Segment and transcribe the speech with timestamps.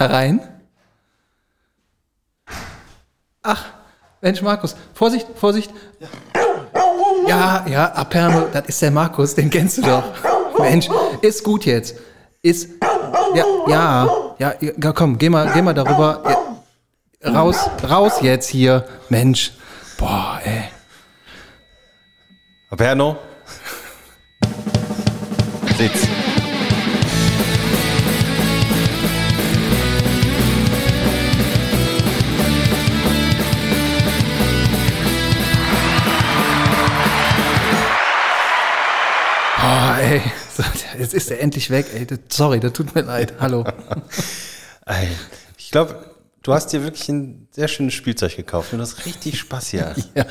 [0.00, 0.40] herein.
[3.42, 3.64] Ach,
[4.20, 5.70] Mensch, Markus, Vorsicht, Vorsicht.
[7.26, 10.04] Ja, ja, Aperno, das ist der Markus, den kennst du doch.
[10.58, 10.88] Mensch,
[11.22, 11.96] ist gut jetzt.
[12.42, 12.70] Ist,
[13.34, 14.08] ja, ja,
[14.38, 16.22] ja, ja komm, geh mal, geh mal darüber.
[17.22, 18.86] Ja, raus, raus jetzt hier.
[19.08, 19.52] Mensch,
[19.98, 20.64] boah, ey.
[22.70, 23.16] Aperno.
[25.76, 26.19] Sitz.
[40.62, 42.06] So, jetzt ist er endlich weg, ey.
[42.28, 43.34] Sorry, das tut mir leid.
[43.40, 43.64] Hallo.
[45.56, 46.04] Ich glaube,
[46.42, 49.94] du hast dir wirklich ein sehr schönes Spielzeug gekauft und du hast richtig Spaß hier.
[50.16, 50.24] Ja,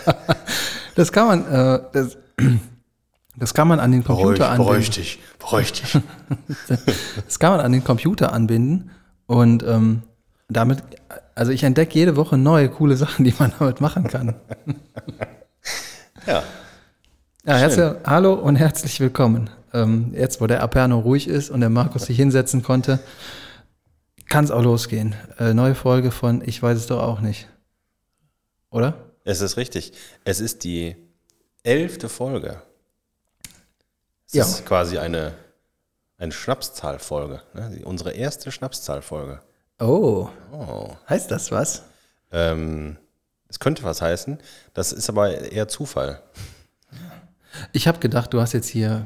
[0.96, 2.18] das kann man, äh, das,
[3.38, 4.92] das kann man an den Computer anbinden.
[4.92, 5.98] dich, beruhig dich.
[7.26, 8.92] Das kann man an den Computer anbinden
[9.28, 10.04] und ähm,
[10.50, 10.80] damit,
[11.36, 14.36] also ich entdecke jede Woche neue coole Sachen, die man damit machen kann.
[16.28, 16.44] Ja,
[17.46, 19.50] Ja, herzlich, hallo und herzlich willkommen.
[19.74, 23.00] Ähm, jetzt, wo der Aperno ruhig ist und der Markus sich hinsetzen konnte,
[24.28, 25.16] kann es auch losgehen.
[25.40, 27.48] Äh, neue Folge von Ich weiß es doch auch nicht.
[28.72, 28.94] Oder?
[29.26, 29.94] es ist richtig.
[30.24, 30.96] Es ist die
[31.64, 32.62] elfte Folge.
[34.28, 34.44] Es Ja.
[34.44, 35.34] ist quasi eine,
[36.18, 37.42] eine Schnapszahlfolge.
[37.54, 37.82] Ne?
[37.84, 39.40] Unsere erste Schnapszahlfolge.
[39.80, 40.96] Oh, Oh.
[41.08, 41.84] heißt das was?
[42.32, 42.98] Ähm,
[43.48, 44.38] es könnte was heißen.
[44.74, 46.22] Das ist aber eher Zufall.
[47.74, 49.06] Ich habe gedacht, du hast jetzt hier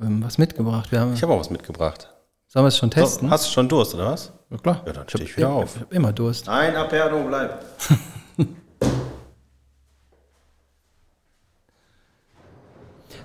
[0.00, 0.92] ähm, was mitgebracht.
[0.92, 2.12] Wir haben, Ich habe auch was mitgebracht.
[2.46, 3.28] sollen wir es schon testen?
[3.28, 4.32] So, hast du schon Durst, oder was?
[4.50, 4.82] ja, klar.
[4.86, 5.74] Ja, dann Ich hab steh ich wieder auf.
[5.76, 6.46] Ich habe immer Durst.
[6.46, 7.62] Nein, Aperno, bleib.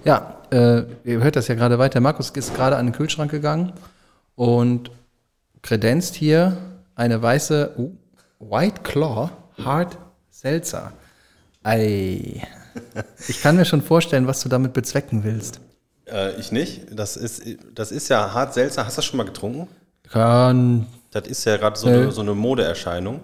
[0.03, 1.99] Ja, äh, ihr hört das ja gerade weiter.
[1.99, 3.73] Markus ist gerade an den Kühlschrank gegangen
[4.35, 4.91] und
[5.61, 6.57] kredenzt hier
[6.95, 7.91] eine weiße uh,
[8.39, 9.29] White Claw
[9.63, 9.97] Hard
[10.29, 10.93] Seltzer.
[11.63, 12.41] Ei.
[13.27, 15.59] Ich kann mir schon vorstellen, was du damit bezwecken willst.
[16.11, 16.81] Äh, ich nicht.
[16.91, 17.41] Das ist,
[17.73, 18.85] das ist ja hart seltsam.
[18.85, 19.67] Hast du das schon mal getrunken?
[20.09, 20.87] Kann.
[21.11, 23.21] Das ist ja gerade so, eine, so eine Modeerscheinung.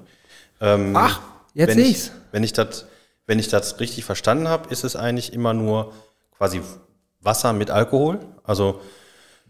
[0.60, 1.22] Ähm, Ach,
[1.54, 2.12] jetzt wenn sehe ich, ich's.
[2.32, 2.86] wenn ich das,
[3.26, 5.94] wenn ich das richtig verstanden habe, ist es eigentlich immer nur
[6.38, 6.62] quasi
[7.22, 8.20] Wasser mit Alkohol.
[8.44, 8.82] Also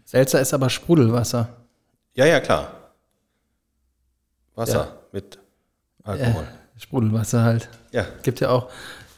[0.04, 1.48] Seltzer ist aber Sprudelwasser.
[2.14, 2.72] ja, ja klar.
[4.54, 4.96] Wasser Ja.
[5.12, 5.38] mit
[6.04, 6.46] Alkohol.
[6.76, 7.68] Sprudelwasser halt.
[7.92, 8.06] Ja.
[8.22, 8.70] Gibt ja auch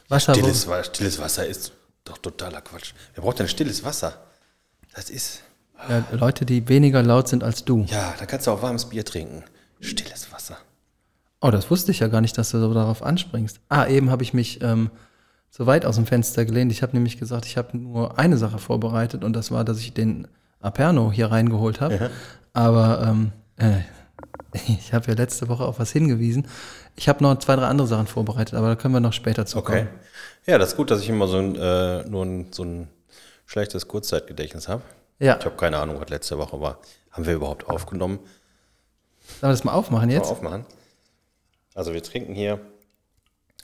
[0.09, 1.71] Wasser, Stilles, stilles Wasser ist
[2.11, 2.93] doch totaler Quatsch.
[3.15, 4.13] Wer braucht denn stilles Wasser?
[4.93, 5.41] Das ist
[5.89, 7.85] ja, Leute, die weniger laut sind als du.
[7.89, 9.43] ja, da kannst du auch warmes Bier trinken.
[9.79, 10.57] Stilles Wasser.
[11.39, 13.59] Oh, das wusste ich ja gar nicht, dass du so darauf anspringst.
[13.67, 14.91] Ah, eben habe ich mich ähm,
[15.49, 16.71] so weit aus dem Fenster gelehnt.
[16.71, 19.93] Ich habe nämlich gesagt, ich habe nur eine Sache vorbereitet und das war, dass ich
[19.93, 20.27] den
[20.59, 22.11] Aperno hier reingeholt habe.
[22.53, 23.79] Aber ähm, äh,
[24.67, 26.47] ich habe ja letzte Woche auf was hingewiesen.
[26.95, 29.57] Ich habe noch zwei, drei andere Sachen vorbereitet, aber da können wir noch später zu
[29.57, 29.87] Okay.
[30.45, 32.87] Ja, das ist gut, dass ich immer so ein, äh, nur ein, so ein
[33.45, 34.81] schlechtes Kurzzeitgedächtnis habe.
[35.19, 36.79] Ja, Ich habe keine Ahnung, was letzte Woche war.
[37.11, 38.19] Haben wir überhaupt aufgenommen?
[39.39, 40.29] sollen wir das mal aufmachen Mal jetzt?
[40.31, 40.65] aufmachen.
[41.75, 42.59] Also wir trinken hier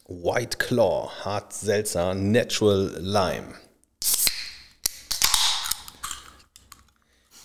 [0.08, 3.48] White Claw, Hart Seltzer, Natural Lime.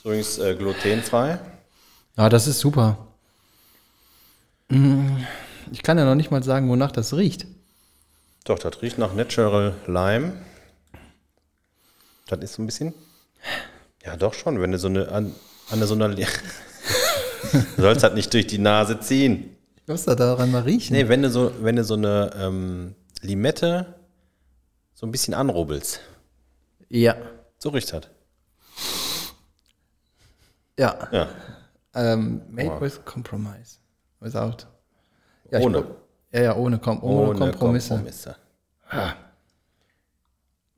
[0.04, 1.38] Übrigens äh, glutenfrei.
[2.16, 2.98] Ja, das ist super.
[4.68, 5.16] Mm,
[5.72, 7.46] Ich kann ja noch nicht mal sagen, wonach das riecht.
[8.44, 10.32] Doch, das riecht nach Natural Lime.
[12.26, 12.94] Das ist so ein bisschen.
[14.04, 15.34] Ja, doch schon, wenn du so eine an,
[15.70, 16.08] an so einer.
[16.14, 16.26] du
[17.76, 19.56] sollst halt nicht durch die Nase ziehen.
[19.76, 20.94] Ich muss da daran mal riechen.
[20.96, 23.94] Nee, wenn du so, wenn du so eine ähm, Limette
[24.94, 26.00] so ein bisschen anrubbelst.
[26.88, 27.16] Ja.
[27.58, 28.08] So riecht das.
[30.78, 31.08] Ja.
[31.12, 31.28] Ja.
[31.94, 32.80] Ähm, made Oh.
[32.80, 33.76] with compromise.
[34.20, 34.66] Without.
[35.50, 35.84] Ja, Ohne.
[36.32, 38.02] Ja, ja, ohne, Kom ohne, Kompromisse.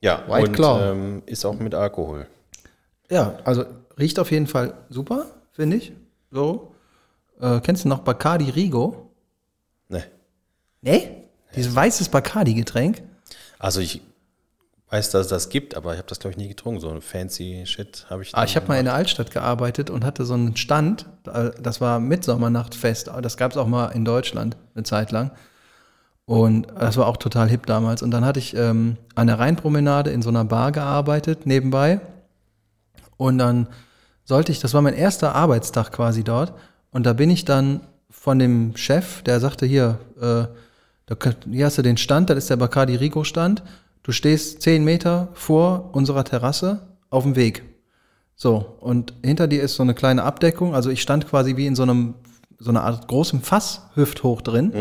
[0.01, 2.27] Ja, White und ähm, ist auch mit Alkohol.
[3.11, 3.65] Ja, also
[3.99, 5.93] riecht auf jeden Fall super, finde ich.
[6.31, 6.75] So.
[7.41, 9.11] Äh, kennst du noch Bacardi Rigo?
[9.89, 10.05] Ne.
[10.83, 11.25] Nee?
[11.55, 13.03] Dieses weißes Bacardi-Getränk.
[13.59, 14.03] Also ich
[14.95, 16.81] weiß, dass es das gibt, aber ich habe das, glaube ich, nie getrunken.
[16.81, 20.05] So ein fancy Shit habe ich Ah, ich habe mal in der Altstadt gearbeitet und
[20.05, 24.85] hatte so einen Stand, das war Mitsommernachtfest, das gab es auch mal in Deutschland eine
[24.85, 25.33] Zeit lang.
[26.27, 28.03] Und das war auch total hip damals.
[28.03, 32.01] Und dann hatte ich ähm, an der Rheinpromenade in so einer Bar gearbeitet, nebenbei.
[33.19, 33.69] Und dann
[34.25, 36.55] sollte ich, das war mein erster Arbeitstag quasi dort.
[36.93, 40.47] Und da bin ich dann von dem Chef, der sagte, hier, äh,
[41.07, 41.17] da,
[41.51, 43.63] hier hast du den Stand, das ist der Bacardi Rico Stand.
[44.05, 47.65] Du stehst zehn Meter vor unserer Terrasse auf dem Weg.
[48.37, 50.75] So, und hinter dir ist so eine kleine Abdeckung.
[50.75, 52.15] Also ich stand quasi wie in so einem
[52.59, 54.73] so eine Art großem Fass hüfthoch drin.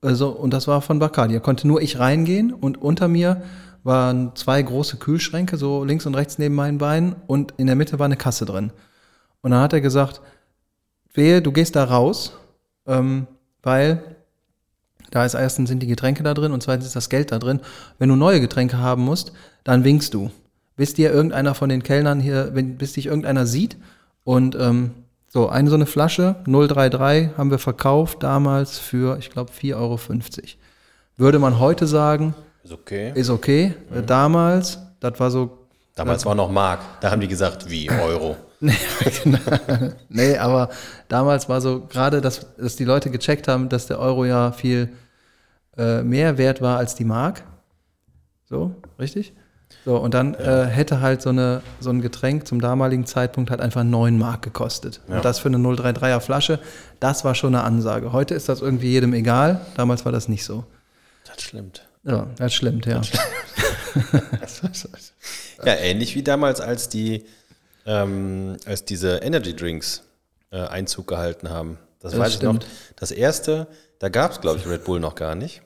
[0.00, 1.34] Also, und das war von Bacardi.
[1.34, 3.42] Da konnte nur ich reingehen und unter mir
[3.82, 7.98] waren zwei große Kühlschränke, so links und rechts neben meinen Beinen und in der Mitte
[7.98, 8.72] war eine Kasse drin.
[9.42, 10.22] Und dann hat er gesagt,
[11.12, 12.32] wehe, du gehst da raus,
[12.86, 13.26] ähm,
[13.62, 14.13] weil
[15.14, 17.60] da ist erstens sind die Getränke da drin und zweitens ist das Geld da drin.
[18.00, 19.32] Wenn du neue Getränke haben musst,
[19.62, 20.32] dann winkst du.
[20.74, 23.76] Bis dir irgendeiner von den Kellnern hier, wenn, bis dich irgendeiner sieht.
[24.24, 24.90] Und ähm,
[25.28, 30.00] so, eine so eine Flasche, 033, haben wir verkauft damals für, ich glaube, 4,50 Euro.
[31.16, 32.34] Würde man heute sagen,
[32.64, 33.12] Ist okay.
[33.14, 33.74] ist okay.
[33.94, 35.58] Äh, Damals, das war so
[35.94, 36.80] Damals war noch Mark.
[37.00, 38.36] Da haben die gesagt, wie Euro.
[38.60, 38.72] Nee,
[40.08, 40.70] nee, aber
[41.08, 44.88] damals war so gerade, dass, dass die Leute gecheckt haben, dass der Euro ja viel
[45.76, 47.42] äh, mehr wert war als die Mark.
[48.48, 49.32] So, richtig?
[49.84, 53.60] So, und dann äh, hätte halt so, eine, so ein Getränk zum damaligen Zeitpunkt halt
[53.60, 55.00] einfach 9 Mark gekostet.
[55.08, 55.16] Ja.
[55.16, 56.58] Und das für eine 033er Flasche,
[57.00, 58.12] das war schon eine Ansage.
[58.12, 60.64] Heute ist das irgendwie jedem egal, damals war das nicht so.
[61.26, 61.86] Das stimmt.
[62.04, 63.00] Ja, das stimmt, ja.
[65.64, 67.24] Ja, ähnlich wie damals, als die,
[67.86, 70.02] ähm, als diese Energy Drinks
[70.50, 71.78] äh, Einzug gehalten haben.
[72.00, 72.64] Das, Das weiß stimmt.
[72.64, 72.96] ich noch.
[72.96, 73.66] Das erste,
[73.98, 75.62] da gab es, glaube ich, Red Bull noch gar nicht.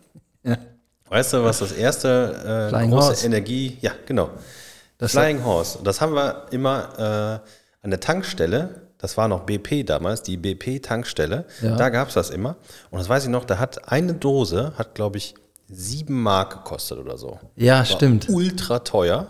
[0.48, 0.56] Ja.
[1.10, 3.26] Weißt du, was das erste äh, Flying große Horse.
[3.26, 4.30] Energie, ja, genau.
[4.98, 5.78] Das Flying Horse.
[5.82, 11.46] Das haben wir immer äh, an der Tankstelle, das war noch BP damals, die BP-Tankstelle,
[11.62, 11.76] Ja.
[11.76, 12.56] da gab es das immer.
[12.90, 15.34] Und das weiß ich noch, da hat eine Dose, hat glaube ich
[15.68, 17.38] sieben Mark gekostet oder so.
[17.56, 18.28] Ja, War stimmt.
[18.28, 19.28] Ultra teuer,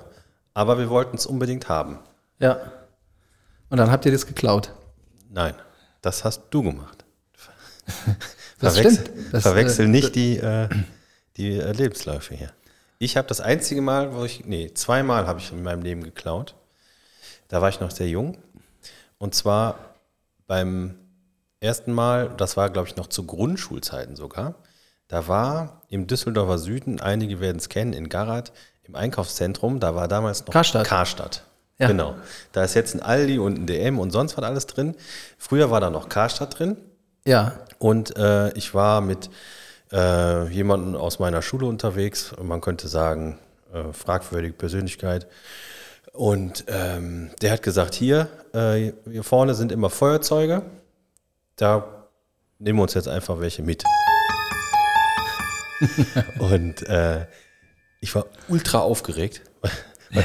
[0.55, 1.99] aber wir wollten es unbedingt haben.
[2.41, 2.59] Ja.
[3.69, 4.73] Und dann habt ihr das geklaut.
[5.31, 5.55] Nein,
[6.03, 7.05] das hast du gemacht.
[8.59, 9.35] Das Verwechsel, stimmt.
[9.35, 10.69] Das, verwechsel äh, nicht die, äh,
[11.38, 12.52] die äh, Lebensläufe hier.
[12.99, 16.55] Ich habe das einzige Mal, wo ich, nee, zweimal habe ich in meinem Leben geklaut.
[17.46, 18.38] Da war ich noch sehr jung.
[19.19, 19.79] Und zwar
[20.46, 20.96] beim
[21.61, 24.56] ersten Mal, das war, glaube ich, noch zu Grundschulzeiten sogar.
[25.06, 28.52] Da war im Düsseldorfer Süden, einige werden es kennen, in Garat,
[28.82, 30.87] im Einkaufszentrum, da war damals noch Karstadt.
[30.87, 31.44] Karstadt.
[31.79, 31.87] Ja.
[31.87, 32.17] Genau.
[32.52, 34.96] Da ist jetzt ein Aldi und ein DM und sonst was alles drin.
[35.38, 36.76] Früher war da noch Karstadt drin.
[37.25, 39.31] Ja, Und äh, ich war mit
[39.93, 42.35] äh, jemandem aus meiner Schule unterwegs.
[42.43, 43.38] Man könnte sagen,
[43.73, 45.26] äh, fragwürdige Persönlichkeit.
[46.12, 50.62] Und ähm, der hat gesagt, hier, äh, hier vorne sind immer Feuerzeuge.
[51.56, 51.85] Da
[52.58, 53.85] nehmen wir uns jetzt einfach welche mit.
[56.38, 57.26] Und äh,
[58.00, 60.25] ich war ultra aufgeregt, weil,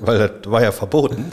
[0.00, 1.30] weil das war ja verboten.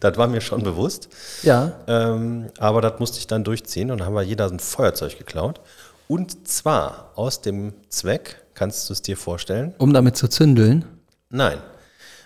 [0.00, 1.08] das war mir schon bewusst.
[1.42, 1.72] ja.
[1.86, 5.60] Ähm, aber das musste ich dann durchziehen und dann haben wir jeder ein Feuerzeug geklaut.
[6.08, 9.74] Und zwar aus dem Zweck, kannst du es dir vorstellen?
[9.78, 10.84] Um damit zu zündeln.
[11.30, 11.58] Nein,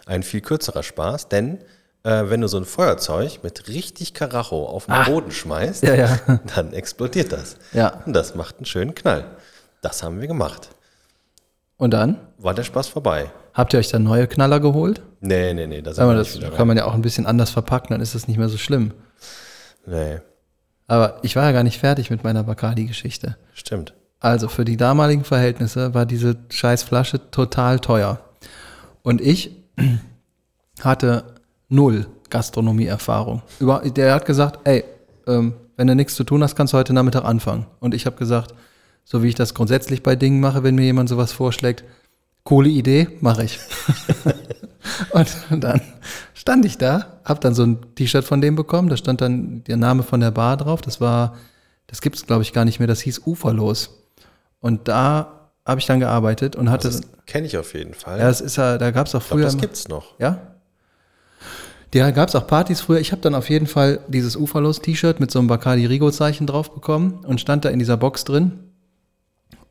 [0.07, 1.59] ein viel kürzerer Spaß, denn
[2.03, 5.05] äh, wenn du so ein Feuerzeug mit richtig Karacho auf den Ah.
[5.05, 6.19] Boden schmeißt, Ja, ja.
[6.55, 7.57] dann explodiert das.
[7.73, 8.03] Ja.
[8.07, 9.25] Und das macht einen schönen Knall.
[9.83, 10.69] Das haben wir gemacht.
[11.79, 12.19] Und dann?
[12.39, 13.31] War der Spaß vorbei?
[13.55, 15.03] Habt ihr euch dann neue Knaller geholt?
[15.21, 18.15] Nee, nee, nee, da das kann man ja auch ein bisschen anders verpacken, dann ist
[18.15, 18.93] das nicht mehr so schlimm.
[19.87, 20.21] Nee,
[20.91, 23.37] Aber ich war ja gar nicht fertig mit meiner Bacardi-Geschichte.
[23.55, 23.95] stimmt.
[24.19, 28.19] Also für die damaligen Verhältnisse war diese scheiß Flasche total teuer.
[29.03, 29.53] Und ich
[30.83, 31.37] hatte
[31.69, 33.41] null Gastronomieerfahrung.
[33.61, 34.83] Der hat gesagt, ey,
[35.29, 37.67] ähm, wenn du nichts zu tun hast, kannst du heute Nachmittag anfangen.
[37.79, 38.53] Und ich habe gesagt,
[39.05, 41.85] so wie ich das grundsätzlich bei Dingen mache, wenn mir jemand sowas vorschlägt,
[42.43, 43.61] coole Idee, mache ich.
[45.13, 45.83] und dann
[46.41, 49.77] stand ich da, hab dann so ein T-Shirt von dem bekommen, da stand dann der
[49.77, 51.37] Name von der Bar drauf, das war,
[51.87, 53.99] das gibt's glaube ich gar nicht mehr, das hieß Uferlos.
[54.61, 58.19] Und da habe ich dann gearbeitet und hatte, Das kenne ich auf jeden Fall.
[58.19, 60.19] ja, das ist ja, da gab's auch früher, das immer- gibt's noch.
[60.19, 60.39] ja.
[61.93, 63.01] Da gab's auch Partys früher.
[63.01, 67.25] Ich habe dann auf jeden Fall dieses Uferlos-T-Shirt mit so einem Bacardi Rigo-Zeichen drauf bekommen
[67.27, 68.61] und stand da in dieser Box drin.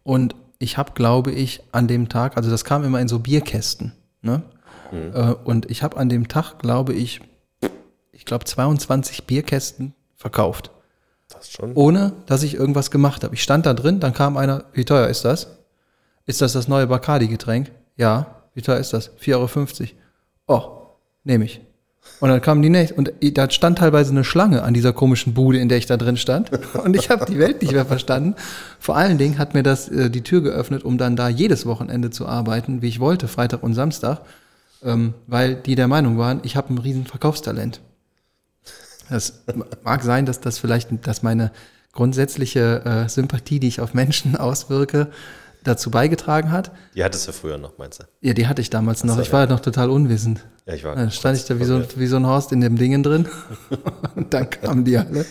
[0.03, 3.93] Und ich habe, glaube ich, an dem Tag, also das kam immer in so Bierkästen,
[4.21, 4.41] ne?
[4.91, 7.21] Äh, und ich habe an dem Tag, glaube ich,
[8.11, 10.71] ich glaube 22 Bierkästen verkauft,
[11.29, 11.73] Das schon.
[11.73, 13.33] ohne dass ich irgendwas gemacht habe.
[13.35, 15.47] Ich stand da drin, dann kam einer, wie teuer ist das?
[16.25, 17.71] Ist das das neue Bacardi-Getränk?
[17.95, 18.35] Ja.
[18.53, 19.11] Wie teuer ist das?
[19.17, 19.81] 4,50
[20.47, 20.59] Euro.
[20.59, 21.61] Oh, nehme ich.
[22.19, 22.97] Und dann kamen die nächsten.
[22.97, 26.17] Und da stand teilweise eine Schlange an dieser komischen Bude, in der ich da drin
[26.17, 26.51] stand.
[26.83, 28.35] Und ich habe die Welt nicht mehr verstanden.
[28.79, 32.09] Vor allen Dingen hat mir das äh, die Tür geöffnet, um dann da jedes Wochenende
[32.09, 34.21] zu arbeiten, wie ich wollte, Freitag und Samstag.
[34.83, 37.81] Ähm, weil die der Meinung waren, ich habe ein riesen Verkaufstalent.
[39.09, 39.41] Das
[39.83, 41.51] mag sein, dass das vielleicht, dass meine
[41.93, 45.07] grundsätzliche äh, Sympathie, die ich auf Menschen auswirke,
[45.65, 46.71] dazu beigetragen hat.
[46.95, 48.05] Die hattest du früher noch, meinst du?
[48.21, 49.15] Ja, die hatte ich damals noch.
[49.15, 50.45] so, ich war noch total unwissend.
[50.65, 50.95] Ja, ich war.
[50.95, 53.27] Dann stand ich da wie so, ein- wie so ein Horst in dem Dingen drin.
[54.15, 55.25] und dann kamen die alle.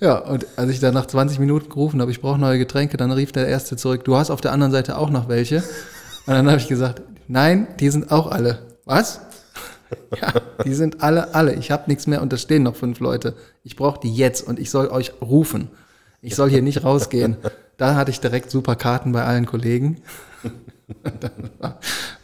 [0.00, 3.12] Ja, und als ich dann nach 20 Minuten gerufen habe, ich brauche neue Getränke, dann
[3.12, 5.58] rief der Erste zurück, du hast auf der anderen Seite auch noch welche.
[5.58, 8.60] Und dann habe ich gesagt, nein, die sind auch alle.
[8.88, 9.20] Was?
[10.20, 10.32] Ja,
[10.64, 11.54] die sind alle, alle.
[11.54, 13.34] Ich habe nichts mehr und da stehen noch fünf Leute.
[13.64, 15.68] Ich brauche die jetzt und ich soll euch rufen.
[16.22, 17.36] Ich soll hier nicht rausgehen.
[17.76, 19.98] Da hatte ich direkt super Karten bei allen Kollegen.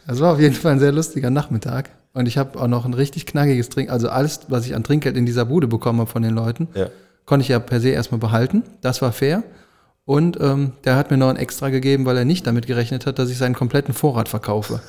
[0.07, 1.91] Das war auf jeden Fall ein sehr lustiger Nachmittag.
[2.13, 5.17] Und ich habe auch noch ein richtig knackiges Trink, also alles, was ich an Trinkgeld
[5.17, 6.87] in dieser Bude bekommen habe von den Leuten, Ja.
[7.25, 8.63] konnte ich ja per se erstmal behalten.
[8.81, 9.43] Das war fair.
[10.05, 13.19] Und ähm, der hat mir noch ein Extra gegeben, weil er nicht damit gerechnet hat,
[13.19, 14.81] dass ich seinen kompletten Vorrat verkaufe.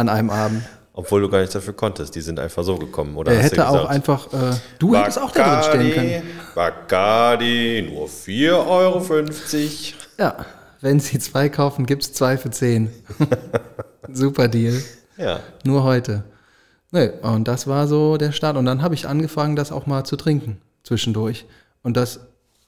[0.00, 0.62] An einem Abend.
[0.92, 2.14] Obwohl du gar nichts dafür konntest.
[2.14, 3.32] Die sind einfach so gekommen, oder?
[3.32, 6.22] Er hätte auch einfach, äh, du hättest auch da drin stehen können.
[6.54, 9.02] Bacardi, nur 4,50 Euro.
[10.18, 10.44] Ja,
[10.80, 12.90] wenn Sie zwei kaufen, gibt's zwei für zehn.
[14.12, 14.82] Super Deal.
[15.16, 15.40] Ja.
[15.64, 16.24] Nur heute.
[16.90, 18.56] Nee, und das war so der Start.
[18.56, 21.46] Und dann habe ich angefangen, das auch mal zu trinken zwischendurch.
[21.82, 22.20] Und das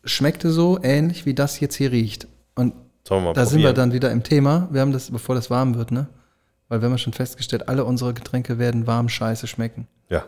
[0.05, 2.29] schmeckte so ähnlich, wie das jetzt hier riecht.
[2.55, 2.75] Und
[3.05, 3.75] da sind wir probieren?
[3.75, 4.69] dann wieder im Thema.
[4.71, 6.07] Wir haben das, bevor das warm wird, ne?
[6.73, 9.89] Weil wir haben schon festgestellt, alle unsere Getränke werden warm scheiße schmecken.
[10.09, 10.25] Ja,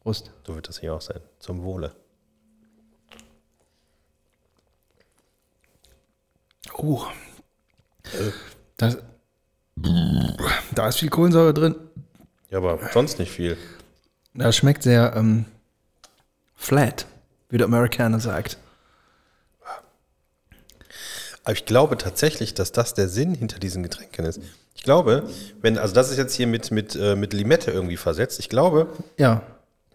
[0.00, 0.32] Prost.
[0.46, 1.20] so wird das hier auch sein.
[1.38, 1.94] Zum Wohle.
[6.78, 7.02] Uh.
[8.78, 8.96] Das,
[10.74, 11.74] da ist viel Kohlensäure drin.
[12.48, 13.58] Ja, aber sonst nicht viel.
[14.32, 15.44] Das schmeckt sehr ähm,
[16.54, 17.04] flat,
[17.50, 18.56] wie der Amerikaner sagt.
[21.44, 24.40] Aber ich glaube tatsächlich, dass das der Sinn hinter diesen Getränken ist.
[24.74, 25.28] Ich glaube,
[25.60, 28.38] wenn, also das ist jetzt hier mit, mit, äh, mit Limette irgendwie versetzt.
[28.40, 28.88] Ich glaube,
[29.18, 29.42] Ja,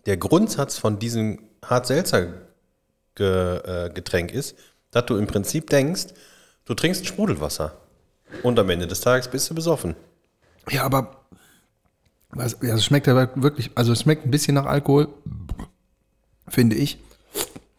[0.05, 4.55] der Grundsatz von diesem Hart-Selzer-Getränk ist,
[4.91, 6.07] dass du im Prinzip denkst,
[6.65, 7.75] du trinkst Sprudelwasser.
[8.43, 9.96] Und am Ende des Tages bist du besoffen.
[10.69, 11.24] Ja, aber
[12.29, 15.07] was, ja, es schmeckt aber wirklich, also es schmeckt ein bisschen nach Alkohol,
[16.48, 16.98] finde ich,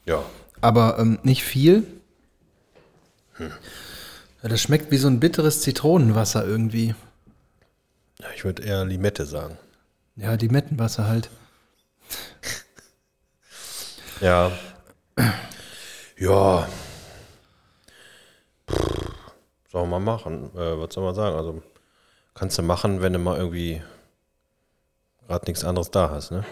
[0.06, 0.22] Ja.
[0.62, 1.84] aber ähm, nicht viel.
[4.42, 6.94] Ja, das schmeckt wie so ein bitteres Zitronenwasser irgendwie.
[8.20, 9.56] ja ich würde eher Limette sagen.
[10.16, 11.30] Ja, Limettenwasser halt.
[14.20, 14.50] Ja.
[16.18, 16.68] Ja.
[18.68, 19.12] Pff,
[19.70, 20.50] Soll man mal machen.
[20.56, 21.36] Äh, was soll man sagen?
[21.36, 21.62] Also
[22.34, 23.80] kannst du machen, wenn du mal irgendwie
[25.28, 26.44] gerade nichts anderes da hast, ne?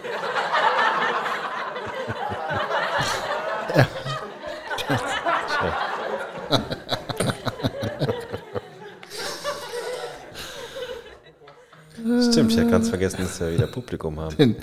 [12.31, 14.35] Stimmt, ich hätte ganz vergessen, dass wir wieder Publikum haben.
[14.37, 14.55] Den,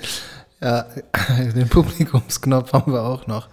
[0.61, 0.85] ja,
[1.55, 3.49] den Publikumsknopf haben wir auch noch.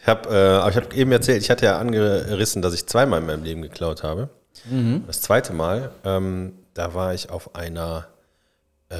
[0.00, 3.20] Ich habe äh, aber ich hab eben erzählt, ich hatte ja angerissen, dass ich zweimal
[3.20, 4.28] in meinem Leben geklaut habe.
[5.08, 8.06] Das zweite Mal, ähm, da war ich auf einer,
[8.90, 8.96] äh,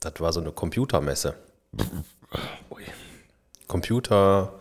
[0.00, 1.34] das war so eine Computermesse.
[3.68, 4.52] Computer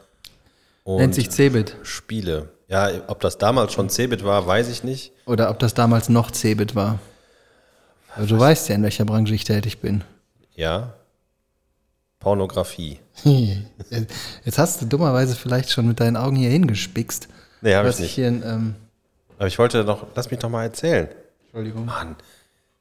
[0.84, 1.76] und Nennt sich Cebit.
[1.84, 2.50] Spiele.
[2.68, 5.14] Ja, ob das damals schon Cebit war, weiß ich nicht.
[5.26, 7.00] Oder ob das damals noch Cebit war.
[8.18, 10.04] Aber du weißt ja, in welcher Branche ich tätig bin.
[10.56, 10.96] Ja.
[12.20, 13.00] Pornografie.
[14.44, 17.28] Jetzt hast du dummerweise vielleicht schon mit deinen Augen hier hingespickst.
[17.62, 18.16] Nee, habe ich nicht.
[18.16, 18.76] hier in, ähm,
[19.38, 21.10] Aber ich wollte noch, lass mich doch mal erzählen.
[21.44, 21.86] Entschuldigung.
[21.86, 22.16] Mann,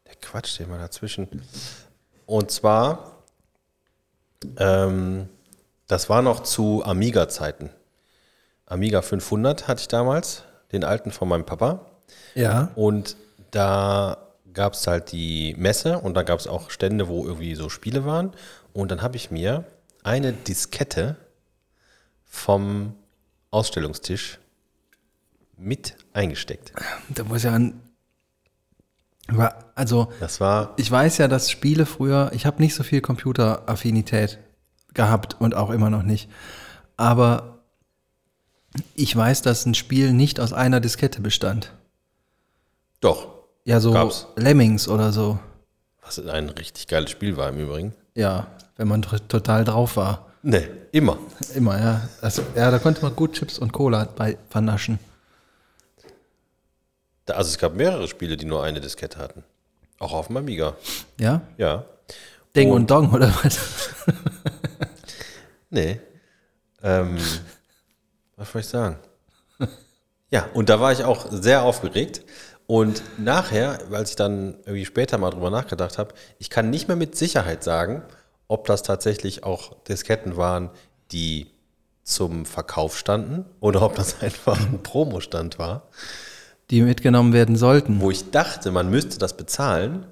[0.07, 1.29] der Quatsch steht mal dazwischen.
[2.25, 3.23] Und zwar,
[4.57, 5.29] ähm,
[5.87, 7.69] das war noch zu Amiga-Zeiten.
[8.65, 11.81] Amiga 500 hatte ich damals, den alten von meinem Papa.
[12.35, 12.71] Ja.
[12.75, 13.17] Und
[13.51, 14.26] da
[14.57, 18.05] gab es halt die Messe und da gab es auch Stände, wo irgendwie so Spiele
[18.05, 18.33] waren.
[18.73, 19.65] Und dann habe ich mir
[20.03, 21.17] eine Diskette
[22.25, 22.95] vom
[23.51, 24.39] Ausstellungstisch
[25.57, 26.73] mit eingesteckt.
[27.11, 27.81] Da muss ja ein.
[29.75, 34.39] Also, Das war ich weiß ja, dass Spiele früher, ich habe nicht so viel Computeraffinität
[34.95, 36.31] gehabt und auch immer noch nicht.
[36.97, 37.59] Aber
[38.95, 41.73] ich weiß, dass ein Spiel nicht aus einer Diskette bestand.
[43.01, 43.36] doch,
[43.67, 44.27] Ja, so Gab's.
[44.37, 45.39] Lemmings oder so.
[46.03, 47.93] was ein richtig geiles Spiel war im Übrigen.
[48.15, 48.47] Ja,
[48.77, 50.27] wenn man total drauf war.
[50.43, 51.19] Nee, immer.
[51.55, 52.09] Immer, ja.
[52.21, 55.01] Also, ja, da konnte man gut Chips und Cola bei vernaschen.
[57.25, 59.43] Da- Also es gab mehrere Spiele, die nur eine Diskette hatten.
[59.99, 60.77] Auch auf dem Amiga.
[61.19, 61.41] Ja?
[61.59, 61.85] Ja.
[62.55, 63.59] Ding Und- und Dong oder was?
[65.69, 66.01] Nee.
[66.83, 67.19] Ähm,
[68.37, 68.97] was soll ich sagen?
[70.31, 72.23] Ja, und da war ich auch sehr aufgeregt.
[72.67, 76.97] Und nachher, als ich dann irgendwie später mal drüber nachgedacht habe, ich kann nicht mehr
[76.97, 78.03] mit Sicherheit sagen,
[78.49, 80.71] ob das tatsächlich auch Disketten waren,
[81.13, 81.49] die
[82.03, 85.89] zum Verkauf standen oder ob das einfach ein Promostand war.
[86.71, 88.01] die mitgenommen werden sollten.
[88.01, 90.07] wo ich dachte, man müsste das bezahlen,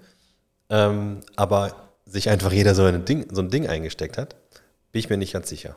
[0.70, 1.75] ähm, aber
[2.06, 4.37] sich einfach jeder so ein, Ding, so ein Ding eingesteckt hat,
[4.92, 5.76] bin ich mir nicht ganz sicher.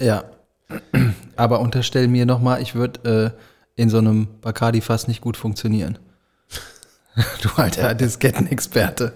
[0.00, 0.24] Ja.
[1.36, 3.40] Aber unterstell mir nochmal, ich würde äh,
[3.76, 5.98] in so einem Bacardi-Fass nicht gut funktionieren.
[7.42, 9.12] du alter Diskettenexperte.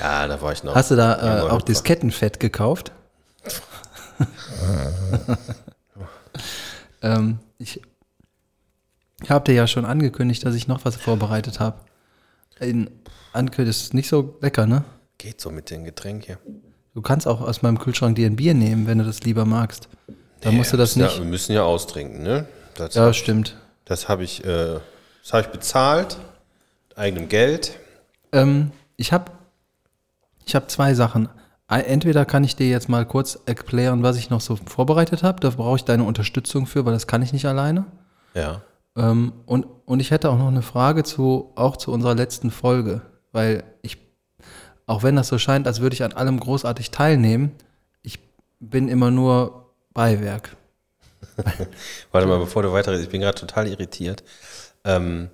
[0.00, 0.74] Ja, da war ich noch.
[0.74, 2.92] Hast du da äh, auch Diskettenfett gekauft?
[7.02, 7.80] ähm, ich
[9.28, 11.80] habe dir ja schon angekündigt, dass ich noch was vorbereitet habe.
[12.60, 12.90] In
[13.32, 14.84] Ankündigung ist nicht so lecker, ne?
[15.18, 16.38] Geht so mit dem Getränk hier.
[16.94, 19.88] Du kannst auch aus meinem Kühlschrank dir ein Bier nehmen, wenn du das lieber magst.
[20.40, 21.12] Dann musst du das nicht.
[21.16, 22.46] Ja, wir müssen ja austrinken, ne?
[22.76, 23.56] Das, Ja, stimmt.
[23.84, 24.78] das habe ich, äh,
[25.22, 26.18] das hab ich bezahlt,
[26.88, 27.78] mit eigenem Geld.
[28.32, 29.30] Ähm, ich habe
[30.44, 31.28] ich hab zwei Sachen.
[31.68, 35.40] Entweder kann ich dir jetzt mal kurz erklären, was ich noch so vorbereitet habe.
[35.40, 37.86] Da brauche ich deine Unterstützung für, weil das kann ich nicht alleine.
[38.34, 38.60] Ja.
[38.94, 43.00] Ähm, und, und ich hätte auch noch eine Frage zu, auch zu unserer letzten Folge,
[43.32, 43.96] weil ich,
[44.86, 47.52] auch wenn das so scheint, als würde ich an allem großartig teilnehmen,
[48.02, 48.18] ich
[48.60, 50.56] bin immer nur Beiwerk.
[52.12, 54.22] Warte mal, bevor du weiterredest, ich bin gerade total irritiert.
[54.84, 55.30] Ähm,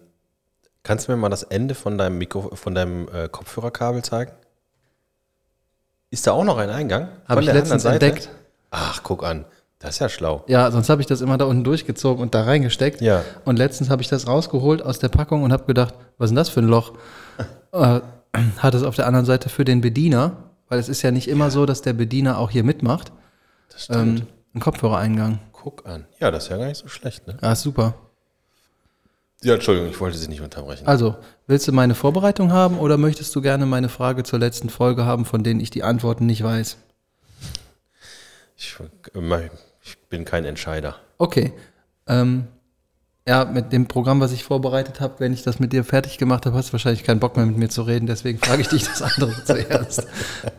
[0.82, 4.32] kannst du mir mal das Ende von deinem Mikro, von deinem äh, Kopfhörerkabel zeigen?
[6.10, 7.08] Ist da auch noch ein Eingang?
[7.26, 8.30] Habe ich letztens entdeckt.
[8.70, 9.44] Ach, guck an.
[9.78, 10.44] Das ist ja schlau.
[10.48, 13.00] Ja, sonst habe ich das immer da unten durchgezogen und da reingesteckt.
[13.00, 13.24] Ja.
[13.44, 16.36] Und letztens habe ich das rausgeholt aus der Packung und habe gedacht, was ist denn
[16.36, 16.94] das für ein Loch?
[17.72, 18.00] äh,
[18.58, 21.50] hat es auf der anderen Seite für den Bediener, weil es ist ja nicht immer
[21.50, 23.12] so, dass der Bediener auch hier mitmacht,
[23.72, 24.20] Das stimmt.
[24.20, 25.38] ähm, einen Kopfhörereingang.
[25.62, 26.06] Guck an.
[26.20, 27.36] Ja, das ist ja gar nicht so schlecht, ne?
[27.40, 27.94] Ist super.
[29.42, 30.86] Ja, Entschuldigung, ich wollte Sie nicht unterbrechen.
[30.86, 35.04] Also, willst du meine Vorbereitung haben oder möchtest du gerne meine Frage zur letzten Folge
[35.04, 36.76] haben, von denen ich die Antworten nicht weiß?
[38.56, 38.76] Ich,
[39.84, 40.96] ich bin kein Entscheider.
[41.18, 41.52] Okay.
[42.08, 42.48] Ähm,
[43.28, 46.46] ja, mit dem Programm, was ich vorbereitet habe, wenn ich das mit dir fertig gemacht
[46.46, 48.84] habe, hast du wahrscheinlich keinen Bock mehr mit mir zu reden, deswegen frage ich dich
[48.84, 50.06] das andere zuerst.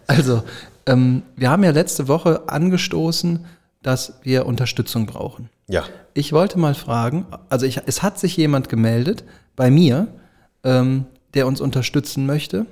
[0.08, 0.44] Also,
[0.86, 3.46] ähm, wir haben ja letzte Woche angestoßen,
[3.81, 5.50] dass wir Unterstützung brauchen.
[5.67, 5.86] Ja.
[6.13, 9.24] Ich wollte mal fragen, also ich, es hat sich jemand gemeldet
[9.55, 10.07] bei mir,
[10.63, 12.65] ähm, der uns unterstützen möchte,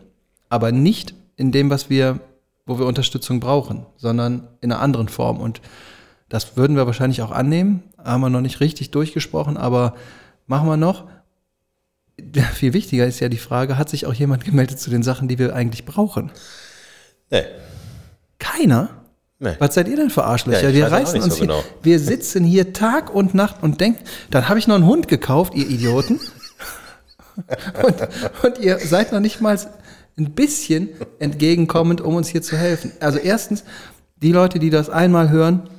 [0.49, 2.19] aber nicht in dem, was wir,
[2.65, 5.39] wo wir Unterstützung brauchen, sondern in einer anderen Form.
[5.39, 5.61] Und
[6.27, 9.95] das würden wir wahrscheinlich auch annehmen, haben wir noch nicht richtig durchgesprochen, aber
[10.47, 11.05] machen wir noch.
[12.53, 15.37] Viel wichtiger ist ja die Frage, hat sich auch jemand gemeldet zu den Sachen, die
[15.37, 16.31] wir eigentlich brauchen?
[17.29, 17.43] Nee.
[18.39, 18.89] Keiner?
[19.39, 19.55] Nee.
[19.59, 20.69] Was seid ihr denn für Arschlöcher?
[20.69, 21.63] Ja, wir reißen uns so hier, genau.
[21.83, 25.53] wir sitzen hier Tag und Nacht und denken, dann habe ich noch einen Hund gekauft,
[25.53, 26.19] ihr Idioten.
[27.83, 27.95] und,
[28.43, 29.59] und ihr seid noch nicht mal
[30.17, 32.91] ein bisschen entgegenkommend, um uns hier zu helfen.
[32.99, 33.63] Also erstens,
[34.23, 35.69] die Leute, die das einmal hören,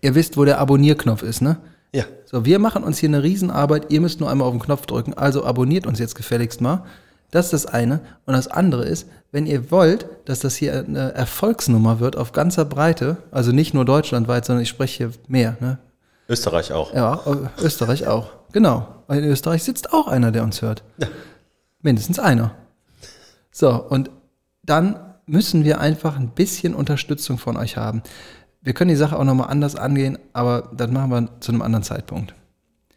[0.00, 1.58] ihr wisst, wo der Abonnierknopf ist, ne?
[1.92, 2.04] Ja.
[2.26, 5.14] So, wir machen uns hier eine Riesenarbeit, ihr müsst nur einmal auf den Knopf drücken,
[5.14, 6.84] also abonniert uns jetzt gefälligst mal.
[7.34, 7.98] Das ist das eine.
[8.26, 12.64] Und das andere ist, wenn ihr wollt, dass das hier eine Erfolgsnummer wird auf ganzer
[12.64, 15.78] Breite, also nicht nur deutschlandweit, sondern ich spreche hier mehr, ne?
[16.28, 16.94] Österreich auch.
[16.94, 18.30] Ja, äh, Österreich auch.
[18.52, 18.86] Genau.
[19.08, 20.84] In Österreich sitzt auch einer, der uns hört.
[21.82, 22.54] Mindestens einer.
[23.50, 24.10] So, und
[24.62, 28.04] dann müssen wir einfach ein bisschen Unterstützung von euch haben.
[28.62, 31.82] Wir können die Sache auch nochmal anders angehen, aber das machen wir zu einem anderen
[31.82, 32.32] Zeitpunkt.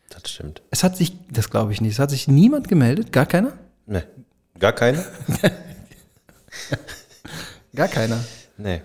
[0.10, 0.62] Das stimmt.
[0.70, 3.54] Es hat sich, das glaube ich nicht, es hat sich niemand gemeldet, gar keiner?
[3.88, 4.04] Nee.
[4.60, 5.04] Gar keine?
[7.76, 8.20] Gar keiner.
[8.58, 8.82] Nee.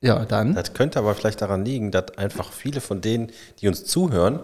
[0.00, 0.54] Ja, dann.
[0.54, 4.40] Das könnte aber vielleicht daran liegen, dass einfach viele von denen, die uns zuhören,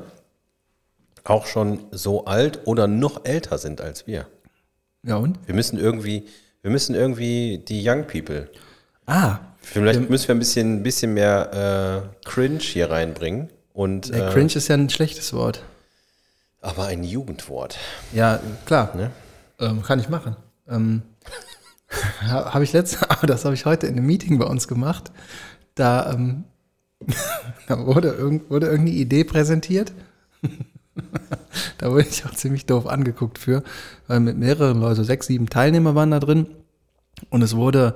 [1.24, 4.26] auch schon so alt oder noch älter sind als wir.
[5.02, 5.38] Ja, und?
[5.46, 6.26] Wir müssen irgendwie,
[6.62, 8.48] wir müssen irgendwie die Young People.
[9.06, 13.48] Ah, Vielleicht müssen wir ein bisschen, ein bisschen mehr äh, Cringe hier reinbringen.
[13.72, 15.62] Und, äh, Cringe ist ja ein schlechtes Wort.
[16.60, 17.78] aber ein Jugendwort.
[18.12, 18.94] Ja, klar.
[18.96, 19.10] Ne?
[19.60, 20.36] Ähm, kann ich machen.
[20.68, 21.02] Ähm,
[22.22, 25.12] ha- habe ich letzte, aber das habe ich heute in einem Meeting bei uns gemacht.
[25.74, 26.44] Da, ähm,
[27.68, 29.92] da wurde, irgend, wurde irgendeine Idee präsentiert.
[31.78, 33.62] da wurde ich auch ziemlich doof angeguckt für,
[34.06, 36.46] weil mit mehreren Leuten, so sechs, sieben Teilnehmer waren da drin.
[37.30, 37.94] Und es wurde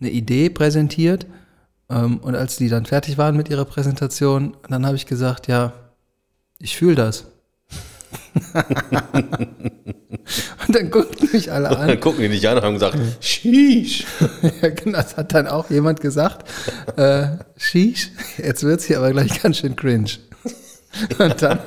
[0.00, 1.26] eine Idee präsentiert.
[1.88, 5.72] Ähm, und als die dann fertig waren mit ihrer Präsentation, dann habe ich gesagt, ja,
[6.58, 7.26] ich fühle das.
[10.66, 11.88] Und dann guckten mich alle an.
[11.88, 14.06] Dann gucken die dich an und haben gesagt, Sheesh.
[14.62, 16.48] Ja, genau, das hat dann auch jemand gesagt.
[16.96, 20.10] Äh, Sheesh, jetzt wird's hier aber gleich ganz schön cringe.
[21.18, 21.58] Und dann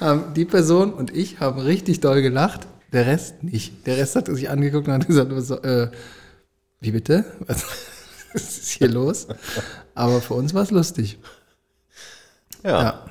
[0.00, 3.86] haben die Person und ich haben richtig doll gelacht, der Rest nicht.
[3.86, 5.90] Der Rest hat sich angeguckt und hat gesagt, so, äh,
[6.80, 7.24] wie bitte?
[7.46, 7.64] Was
[8.32, 9.26] was ist hier los?
[9.94, 11.18] Aber für uns war es lustig.
[12.62, 12.82] Ja.
[12.82, 13.04] Ja.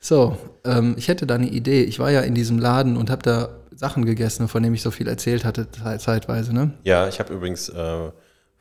[0.00, 1.82] So, ähm, ich hätte da eine Idee.
[1.82, 4.90] Ich war ja in diesem Laden und habe da Sachen gegessen, von denen ich so
[4.90, 6.72] viel erzählt hatte, zeit- zeitweise, ne?
[6.82, 8.10] Ja, ich habe übrigens äh,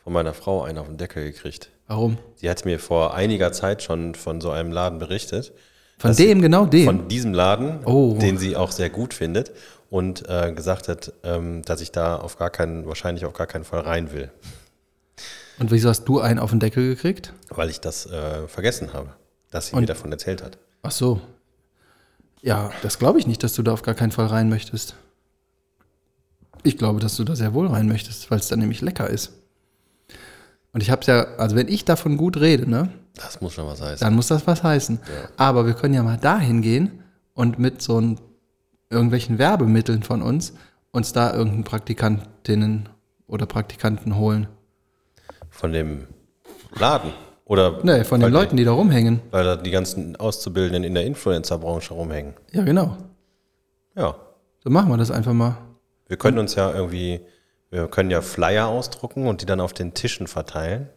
[0.03, 1.71] von meiner Frau einen auf den Deckel gekriegt.
[1.87, 2.19] Warum?
[2.35, 5.53] Sie hat mir vor einiger Zeit schon von so einem Laden berichtet.
[5.97, 6.85] Von dem, genau dem.
[6.85, 8.15] Von diesem Laden, Oh.
[8.21, 9.51] den sie auch sehr gut findet
[9.89, 13.63] und äh, gesagt hat, ähm, dass ich da auf gar keinen, wahrscheinlich auf gar keinen
[13.63, 14.29] Fall rein will,
[15.57, 17.33] Und wieso hast du einen auf den Deckel gekriegt?
[17.49, 19.09] weil ich das äh, vergessen habe,
[19.49, 20.59] dass sie Und- mir davon erzählt hat.
[20.83, 21.19] Ach so.
[22.43, 24.93] Ja, das glaube ich nicht, dass du da auf gar keinen Fall rein möchtest.
[26.67, 29.31] Ich glaube, dass du da sehr wohl rein möchtest, weil es dann nämlich lecker ist.
[30.73, 33.65] Und ich habe es ja, also wenn ich davon gut rede, ne, Das muss schon
[33.65, 34.05] was heißen.
[34.05, 34.99] dann muss das was heißen.
[35.37, 37.03] Aber wir können ja mal dahin gehen
[37.33, 38.19] und mit so ein,
[38.89, 40.53] irgendwelchen Werbemitteln von uns
[40.91, 42.89] uns da irgendeinen Praktikantinnen
[43.27, 44.47] oder Praktikanten holen.
[45.49, 46.07] Von dem
[46.77, 47.11] Laden.
[47.45, 49.21] Oder Ne, von den Leuten, die da rumhängen.
[49.31, 52.33] Weil da die ganzen Auszubildenden in der Influencer-Branche rumhängen.
[52.51, 52.97] Ja, genau.
[53.95, 54.15] Ja.
[54.63, 55.57] So machen wir das einfach mal.
[56.07, 57.21] Wir können uns ja irgendwie,
[57.69, 60.89] wir können ja Flyer ausdrucken und die dann auf den Tischen verteilen.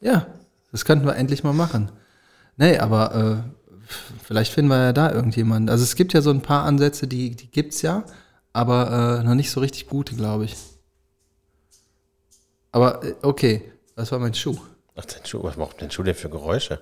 [0.00, 0.26] Ja,
[0.72, 1.92] das könnten wir endlich mal machen.
[2.56, 3.86] Nee, aber äh,
[4.22, 5.68] vielleicht finden wir ja da irgendjemanden.
[5.68, 8.04] Also es gibt ja so ein paar Ansätze, die, die gibt's ja,
[8.52, 10.56] aber äh, noch nicht so richtig gute, glaube ich.
[12.72, 14.56] Aber äh, okay, das war mein Schuh.
[14.96, 16.80] Ach, den Schuh, was macht denn Schuh denn für Geräusche?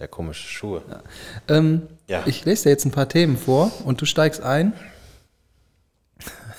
[0.00, 0.82] Sehr komische Schuhe.
[1.46, 2.22] Ähm, Ja.
[2.24, 4.72] Ich lese dir jetzt ein paar Themen vor und du steigst ein.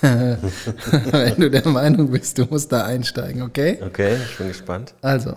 [0.00, 3.80] Wenn du der Meinung bist, du musst da einsteigen, okay?
[3.84, 4.94] Okay, ich bin gespannt.
[5.02, 5.36] Also,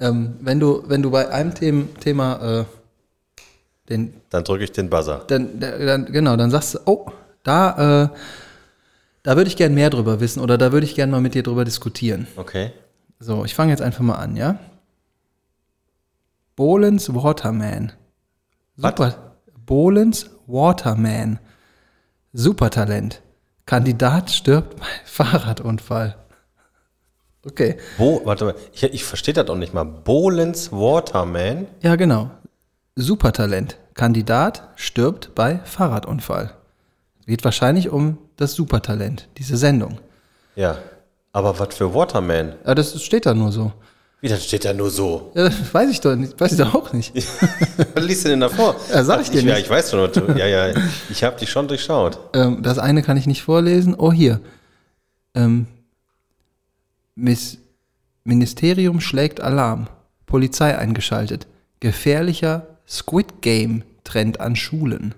[0.00, 2.64] ähm, wenn, du, wenn du bei einem Them Thema äh,
[3.90, 5.24] den, Dann drücke ich den Buzzer.
[5.28, 7.10] dann, dann, genau, dann sagst du, oh,
[7.42, 8.08] da, äh,
[9.24, 11.42] da würde ich gern mehr drüber wissen oder da würde ich gern mal mit dir
[11.42, 12.26] drüber diskutieren.
[12.36, 12.72] Okay.
[13.20, 14.58] So, ich fange jetzt einfach mal an, ja?
[16.58, 17.92] Bolens Waterman.
[18.76, 19.36] Super.
[19.64, 21.38] Bolens Waterman.
[22.32, 23.22] Supertalent.
[23.64, 26.16] Kandidat stirbt bei Fahrradunfall.
[27.46, 27.76] Okay.
[27.96, 29.84] Bo, warte mal, ich, ich verstehe das auch nicht mal.
[29.84, 31.68] Bolens Waterman.
[31.80, 32.32] Ja, genau.
[32.96, 33.78] Supertalent.
[33.94, 36.54] Kandidat stirbt bei Fahrradunfall.
[37.24, 40.00] Geht wahrscheinlich um das Supertalent, diese Sendung.
[40.56, 40.76] Ja.
[41.30, 42.56] Aber was für Waterman?
[42.64, 43.72] Aber das steht da nur so.
[44.20, 45.30] Wie, das steht da nur so.
[45.34, 47.14] Ja, weiß ich doch nicht, weiß ich doch auch nicht.
[47.94, 48.74] Was liest du denn davor?
[48.92, 49.64] Ja, sag ich dir Ja, nicht.
[49.66, 50.12] ich weiß schon.
[50.12, 50.74] du- Ja, ja,
[51.08, 52.18] ich habe dich schon durchschaut.
[52.34, 53.94] Ähm, das eine kann ich nicht vorlesen.
[53.96, 54.40] Oh, hier.
[55.34, 55.66] Ähm,
[57.14, 57.58] Miss
[58.24, 59.88] Ministerium schlägt Alarm.
[60.26, 61.46] Polizei eingeschaltet.
[61.80, 65.14] Gefährlicher Squid Game Trend an Schulen.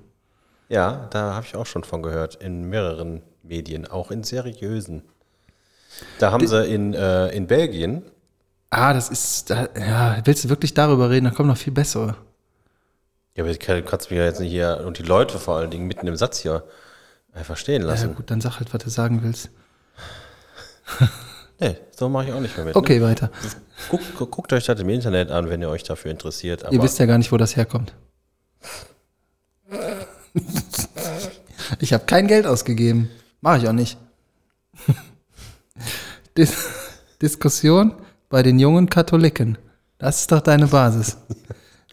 [0.68, 2.36] Ja, da habe ich auch schon von gehört.
[2.36, 5.02] In mehreren Medien, auch in seriösen.
[6.18, 8.02] Da haben sie in, äh, in Belgien,
[8.70, 9.50] Ah, das ist.
[9.50, 11.24] Da, ja, willst du wirklich darüber reden?
[11.26, 12.16] Da kommen noch viel bessere.
[13.34, 15.86] ja, aber du kannst mich ja jetzt nicht hier und die Leute vor allen Dingen
[15.88, 16.62] mitten im Satz hier
[17.32, 18.14] einfach stehen Ja, lassen.
[18.14, 19.50] gut, dann sag halt, was du sagen willst.
[21.60, 22.76] nee, so mache ich auch nicht mehr mit.
[22.76, 23.26] Okay, weiter.
[23.26, 23.50] Ne?
[23.88, 26.64] Guckt, gu- guckt euch das im Internet an, wenn ihr euch dafür interessiert.
[26.70, 27.92] Ihr wisst ja gar nicht, wo das herkommt.
[31.78, 33.10] Ich habe kein Geld ausgegeben.
[33.40, 33.96] Mache ich auch nicht.
[36.36, 36.52] Dis
[37.22, 37.94] Diskussion
[38.30, 39.58] bei den jungen Katholiken.
[39.98, 41.18] Das ist doch deine Basis.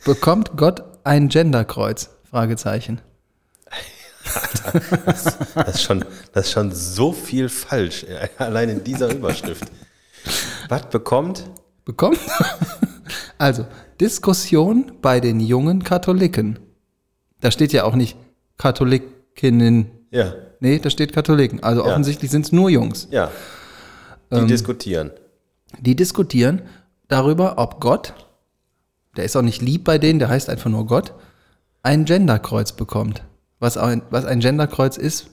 [0.06, 2.12] Bekommt Gott ein Genderkreuz?
[2.30, 3.02] Fragezeichen.
[5.06, 8.06] das, ist schon, das ist schon so viel falsch,
[8.38, 9.66] allein in dieser Überschrift.
[10.70, 11.44] Was bekommt?
[11.84, 12.20] Bekommt?
[13.40, 13.68] Also,
[14.02, 16.58] Diskussion bei den jungen Katholiken.
[17.40, 18.18] Da steht ja auch nicht
[18.58, 19.92] Katholikinnen.
[20.10, 21.62] Ja, Nee, da steht Katholiken.
[21.62, 21.92] Also Ja.
[21.92, 23.08] offensichtlich sind es nur Jungs.
[23.12, 23.30] ja.
[24.32, 24.48] Die Ähm.
[24.48, 25.12] diskutieren.
[25.80, 26.62] Die diskutieren
[27.08, 28.14] darüber, ob Gott,
[29.16, 31.14] der ist auch nicht lieb bei denen, der heißt einfach nur Gott,
[31.84, 33.24] ein Genderkreuz bekommt.
[33.60, 35.28] Was ein, was ein Genderkreuz ist,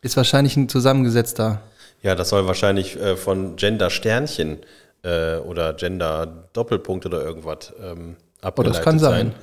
[0.00, 1.60] ist wahrscheinlich ein zusammengesetzter.
[2.02, 4.58] Ja, das soll wahrscheinlich äh, von Gender-Sternchen
[5.02, 9.34] äh, oder Gender-Doppelpunkt oder irgendwas ähm, abgeleitet Oh, kann sein.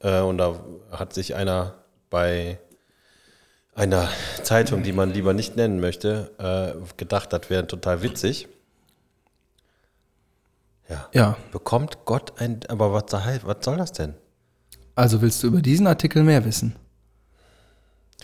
[0.00, 0.60] Äh, und da
[0.92, 1.74] hat sich einer
[2.10, 2.58] bei
[3.74, 4.08] einer
[4.42, 8.48] Zeitung, die man lieber nicht nennen möchte, äh, gedacht, das wäre total witzig.
[10.94, 11.08] Ja.
[11.12, 14.14] Ja, Bekommt Gott ein, aber was, soll- was soll das denn?
[14.96, 16.76] also willst du über diesen Artikel mehr wissen?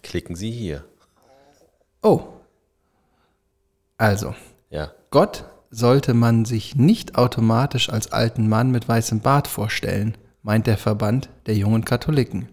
[0.03, 0.85] Klicken Sie hier.
[2.03, 2.23] Oh.
[3.99, 4.35] Also,
[4.71, 4.93] Ja.
[5.11, 10.79] Gott sollte man sich nicht automatisch als alten Mann mit weißem Bart vorstellen, meint der
[10.79, 12.49] Verband der jungen Katholiken.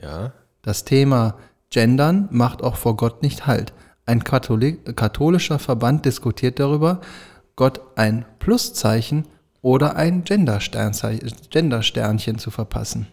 [0.00, 0.32] Ja.
[0.62, 1.36] Das Thema
[1.70, 3.72] Gendern macht auch vor Gott nicht Halt.
[4.06, 7.00] Ein Katholik, katholischer Verband diskutiert darüber,
[7.58, 9.26] Gott ein Pluszeichen
[9.62, 13.08] oder ein Gendersternchen zu verpassen.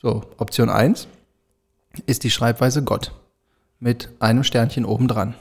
[0.00, 1.08] So, Option 1
[2.06, 3.10] ist die Schreibweise Gott
[3.80, 5.34] mit einem Sternchen obendran.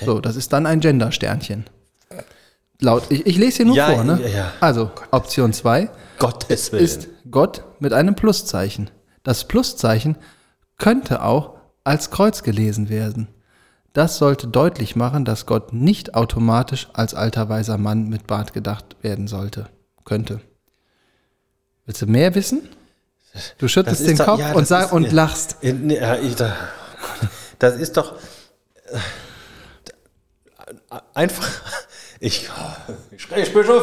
[0.00, 1.64] So, das ist dann ein Gendersternchen.
[2.78, 4.20] Laut, ich, ich lese hier nur Ja, vor, ne?
[4.22, 4.52] ja, ja.
[4.60, 5.90] Also, Option 2
[6.20, 6.84] Gottes Willen.
[6.84, 8.90] ist Gott mit einem Pluszeichen.
[9.24, 10.16] Das Pluszeichen
[10.78, 13.26] könnte auch als Kreuz gelesen werden.
[13.96, 18.94] Das sollte deutlich machen, dass Gott nicht automatisch als alter weiser Mann mit Bart gedacht
[19.00, 19.70] werden sollte.
[20.04, 20.42] Könnte.
[21.86, 22.68] Willst du mehr wissen?
[23.56, 25.12] Du schüttelst ist den doch- Kopf ja, und, sag, ist- und ja.
[25.12, 25.56] lachst.
[25.62, 26.54] Äh, nee, ja, ich, da,
[27.58, 28.16] das ist doch
[28.92, 28.98] äh,
[31.14, 31.48] einfach.
[32.20, 32.50] Ich,
[33.12, 33.82] Gesprächsbischof.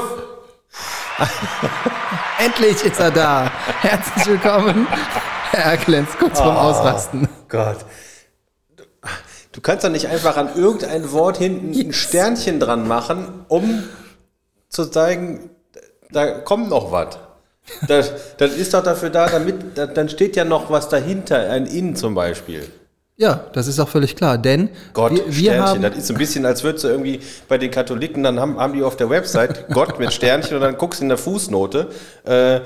[2.46, 3.52] Endlich ist er da.
[3.82, 4.86] Herzlich willkommen,
[5.50, 6.44] Herr Klenz, kurz Ah.
[6.44, 7.28] vorm Ausrasten.
[7.50, 7.78] Gott.
[9.54, 13.84] Du- kannst doch nicht einfach an irgendein Wort hinten ein Sternchen dran machen, um
[14.68, 15.50] zu zeigen,
[16.12, 17.18] da kommt noch was.
[17.88, 21.66] Das, das ist doch dafür da, damit, da, dann steht ja noch was dahinter, ein
[21.66, 22.68] In zum Beispiel.
[23.16, 26.14] Ja, das ist auch völlig klar, denn Gott, wir, wir Sternchen, haben, das ist so
[26.16, 29.10] ein bisschen, als würdest du irgendwie bei den Katholiken, dann haben, haben die auf der
[29.10, 31.90] Website Gott mit Sternchen und dann guckst du in der Fußnote,
[32.26, 32.60] äh,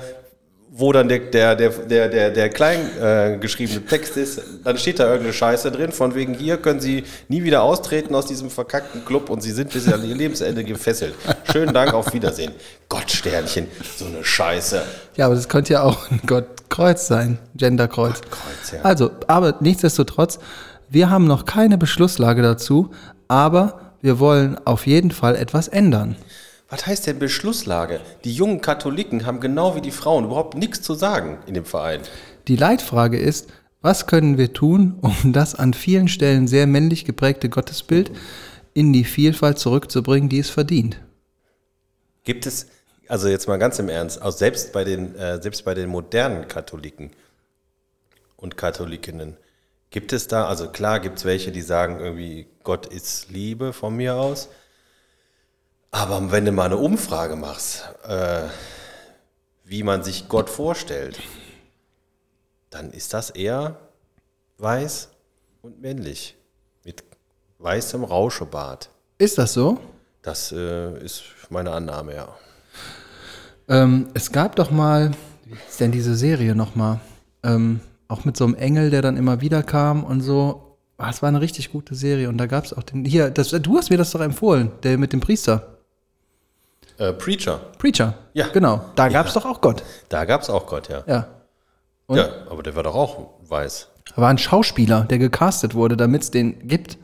[0.78, 5.06] wo dann der, der, der, der, der, klein äh, geschriebene Text ist, dann steht da
[5.06, 9.28] irgendeine Scheiße drin, von wegen hier können sie nie wieder austreten aus diesem verkackten Club
[9.28, 11.14] und sie sind bis an ihr Lebensende gefesselt.
[11.50, 12.52] Schönen Dank, auf Wiedersehen.
[12.88, 14.82] Gott, Sternchen, so eine Scheiße.
[15.16, 18.20] Ja, aber das könnte ja auch ein Gottkreuz sein, Genderkreuz.
[18.20, 18.82] Gottkreuz, ja.
[18.82, 20.38] Also, aber nichtsdestotrotz,
[20.88, 22.92] wir haben noch keine Beschlusslage dazu,
[23.26, 26.14] aber wir wollen auf jeden Fall etwas ändern.
[26.70, 28.00] Was heißt denn Beschlusslage?
[28.24, 32.02] Die jungen Katholiken haben genau wie die Frauen überhaupt nichts zu sagen in dem Verein.
[32.46, 33.48] Die Leitfrage ist,
[33.80, 38.10] was können wir tun, um das an vielen Stellen sehr männlich geprägte Gottesbild
[38.74, 41.00] in die Vielfalt zurückzubringen, die es verdient?
[42.24, 42.66] Gibt es,
[43.08, 46.48] also jetzt mal ganz im Ernst, auch selbst bei den, äh, selbst bei den modernen
[46.48, 47.12] Katholiken
[48.36, 49.38] und Katholikinnen,
[49.88, 53.96] gibt es da, also klar gibt es welche, die sagen irgendwie, Gott ist Liebe von
[53.96, 54.50] mir aus,
[55.90, 58.42] aber wenn du mal eine Umfrage machst, äh,
[59.64, 61.18] wie man sich Gott vorstellt,
[62.70, 63.78] dann ist das eher
[64.58, 65.08] weiß
[65.62, 66.36] und männlich,
[66.84, 67.04] mit
[67.58, 68.90] weißem Rauschebart.
[69.18, 69.78] Ist das so?
[70.22, 72.28] Das äh, ist meine Annahme, ja.
[73.68, 75.12] Ähm, es gab doch mal,
[75.44, 77.00] wie ist denn diese Serie nochmal?
[77.42, 80.76] Ähm, auch mit so einem Engel, der dann immer wieder kam und so.
[80.96, 83.04] Ah, Es war eine richtig gute Serie und da gab es auch den.
[83.04, 85.77] Hier, das, du hast mir das doch empfohlen, der mit dem Priester.
[86.98, 88.14] Äh, Preacher, Preacher.
[88.34, 88.48] Ja.
[88.52, 88.80] Genau.
[88.96, 89.82] Da gab es doch auch Gott.
[90.08, 91.02] da gab es auch Gott, ja.
[91.06, 91.26] Ja.
[92.06, 92.16] Und?
[92.16, 93.88] Ja, aber der war doch auch weiß.
[94.14, 96.98] Da war ein Schauspieler, der gecastet wurde, damit es den gibt.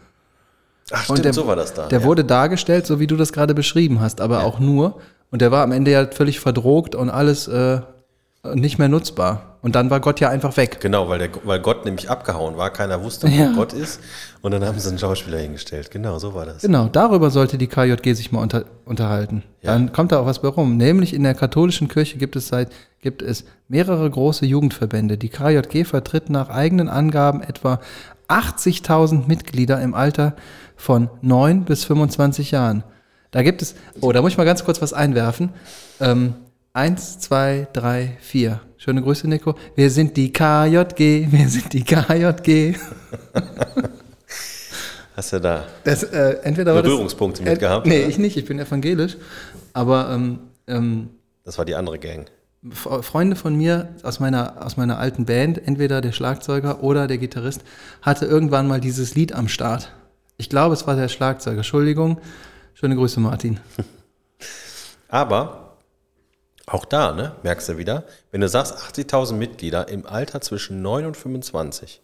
[0.90, 1.86] Ach, Und der, so war das da.
[1.86, 2.04] Der ja.
[2.04, 5.00] wurde dargestellt, so wie du das gerade beschrieben hast, aber auch nur.
[5.30, 7.80] Und der war am Ende ja völlig verdrogt und alles äh,
[8.54, 9.53] nicht mehr nutzbar.
[9.64, 10.78] Und dann war Gott ja einfach weg.
[10.80, 13.50] Genau, weil, der, weil Gott nämlich abgehauen war, keiner wusste, wo Ja.
[13.52, 13.98] Gott ist.
[14.42, 15.90] Und dann haben sie einen Schauspieler hingestellt.
[15.90, 16.60] Genau, so war das.
[16.60, 19.42] Genau, darüber sollte die KJG sich mal unter, unterhalten.
[19.62, 20.76] Dann kommt da auch was bei rum.
[20.76, 22.68] Nämlich in der katholischen Kirche gibt es seit
[23.00, 25.16] gibt es mehrere große Jugendverbände.
[25.18, 27.80] Die KJG vertritt nach eigenen Angaben etwa
[28.28, 30.34] 80.000 Mitglieder im Alter
[30.76, 32.84] von 9 bis 25 Jahren.
[33.30, 35.50] Da gibt es, oh, da muss ich mal ganz kurz was einwerfen.
[36.00, 36.34] Ähm,
[36.72, 38.60] eins, zwei, drei, vier.
[38.84, 39.54] Schöne Grüße, Nico.
[39.76, 42.74] Wir sind die KJG, wir sind die KJG.
[45.16, 47.86] Hast du da Das, äh, entweder das- Berührungspunkte äh, mit gehabt?
[47.86, 48.08] Nee, oder?
[48.10, 49.16] ich nicht, ich bin evangelisch.
[49.72, 51.08] Aber ähm, ähm,
[51.44, 52.26] Das war die andere Gang.
[52.70, 57.16] F- Freunde von mir aus meiner, aus meiner alten Band, entweder der Schlagzeuger oder der
[57.16, 57.62] Gitarrist,
[58.02, 59.92] hatte irgendwann mal dieses Lied am Start.
[60.36, 61.56] Ich glaube, es war der Schlagzeuger.
[61.58, 62.18] Entschuldigung.
[62.74, 63.60] Schöne Grüße, Martin.
[65.08, 65.63] Aber
[66.66, 71.06] auch da, ne, merkst du wieder, wenn du sagst 80.000 Mitglieder im Alter zwischen 9
[71.06, 72.00] und 25,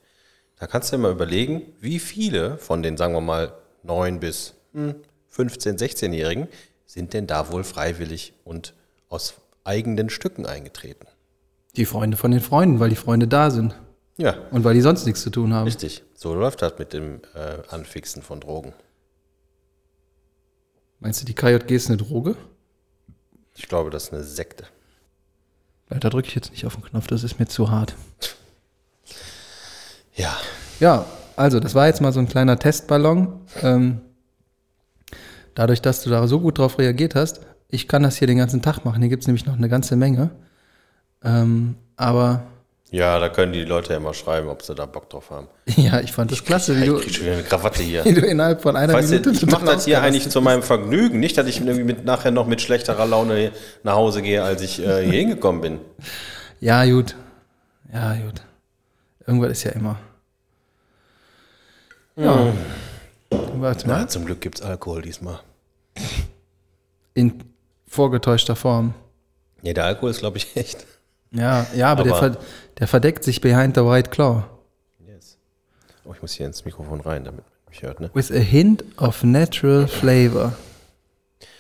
[0.59, 4.55] da kannst du dir mal überlegen, wie viele von den, sagen wir mal, 9 bis
[4.75, 4.95] hm,
[5.29, 6.49] 15, 16-Jährigen
[6.85, 8.75] sind denn da wohl freiwillig und
[9.09, 11.07] aus eigenen Stücken eingetreten.
[11.77, 13.75] Die Freunde von den Freunden, weil die Freunde da sind
[14.17, 15.65] Ja, und weil die sonst nichts zu tun haben.
[15.65, 16.03] richtig.
[16.15, 18.75] So läuft das mit dem äh, Anfixen von Drogen.
[20.99, 22.37] Meinst du, die KJG ist eine Droge?
[23.55, 24.65] Ich glaube, das ist eine Sekte.
[25.89, 27.95] Da drücke ich jetzt nicht auf den Knopf, das ist mir zu hart.
[30.15, 30.37] Ja,
[30.79, 31.05] Ja,
[31.37, 33.41] also das war jetzt mal so ein kleiner Testballon.
[33.63, 34.01] Ähm,
[35.55, 38.63] dadurch, dass du da so gut drauf reagiert hast, ich kann das hier den ganzen
[38.63, 39.01] Tag machen.
[39.01, 40.31] Hier gibt es nämlich noch eine ganze Menge.
[41.23, 42.45] Ähm, aber
[42.93, 45.47] Ja, da können die Leute ja mal schreiben, ob sie da Bock drauf haben.
[45.77, 48.05] Ja, ich fand das klasse, wie ich du, krieg schon wieder eine Krawatte hier.
[48.07, 50.63] wie du innerhalb von einer Weißt Minute du, ich mache das hier eigentlich zu meinem
[50.65, 51.21] Vergnügen.
[51.21, 53.53] Nicht, dass ich mit, nachher noch mit schlechterer Laune
[53.85, 55.79] nach Hause gehe, als ich äh, hier hingekommen bin.
[56.59, 57.15] Ja, gut.
[57.93, 58.43] Ja, gut.
[59.27, 59.97] Irgendwas ist ja immer.
[62.17, 62.53] Ja.
[63.31, 64.01] Warte mal.
[64.01, 65.39] Na, zum Glück gibt es Alkohol diesmal.
[67.15, 67.45] In
[67.87, 68.95] vorgetäuschter Form.
[69.63, 70.87] Nee, der Alkohol ist, glaube ich, echt.
[71.33, 72.41] Ja, ja, aber, der, Aber- ver
[72.81, 74.45] der verdeckt sich behind the white claw.
[75.07, 75.37] Yes.
[76.05, 78.11] Oh, ich muss hier ins Mikrofon rein, damit man mich hört, ne?
[78.15, 80.55] With a hint of natural flavor.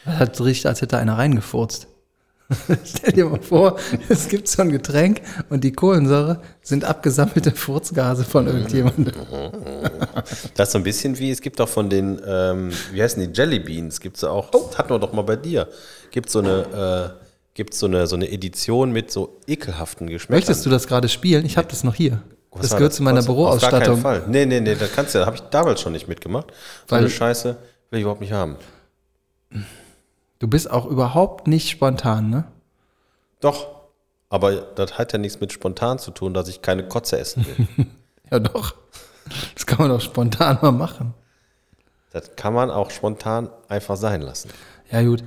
[0.04, 1.87] Das hat riecht, als hätte einer reingefurzt.
[2.85, 3.78] Stell dir mal vor,
[4.09, 9.14] es gibt so ein Getränk und die Kohlensäure sind abgesammelte Furzgase von irgendjemandem.
[10.54, 13.38] Das ist so ein bisschen wie, es gibt auch von den, ähm, wie heißen die,
[13.38, 15.68] Jelly Beans, gibt es auch, das hatten wir doch mal bei dir.
[16.11, 20.36] Gibt so eine, äh, gibt so eine, so eine Edition mit so ekelhaften Geschmäckern.
[20.38, 21.44] Möchtest du das gerade spielen?
[21.44, 22.22] Ich habe das noch hier.
[22.52, 23.28] Was Das gehört zu meiner Was?
[23.28, 24.00] Auf gar keinen Büroausstattung.
[24.00, 24.24] Fall.
[24.28, 26.48] Nee, nee, nee, das kannst du, habe ich damals schon nicht mitgemacht.
[26.86, 27.56] So Weil- eine Scheiße
[27.90, 28.56] will ich überhaupt nicht haben.
[30.38, 32.44] Du bist auch überhaupt nicht spontan, ne?
[33.40, 33.68] Doch,
[34.30, 37.86] aber das hat ja nichts mit spontan zu tun, dass ich keine Kotze essen will.
[38.32, 38.76] Ja, doch.
[39.56, 41.14] Das kann man doch spontan mal machen.
[42.12, 44.50] das kann man auch spontan einfach sein lassen.
[44.92, 45.24] Ja, gut.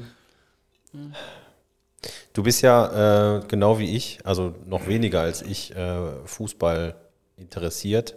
[2.34, 6.96] Du bist ja äh, genau wie ich, also noch weniger als ich, äh, Fußball
[7.38, 8.16] interessiert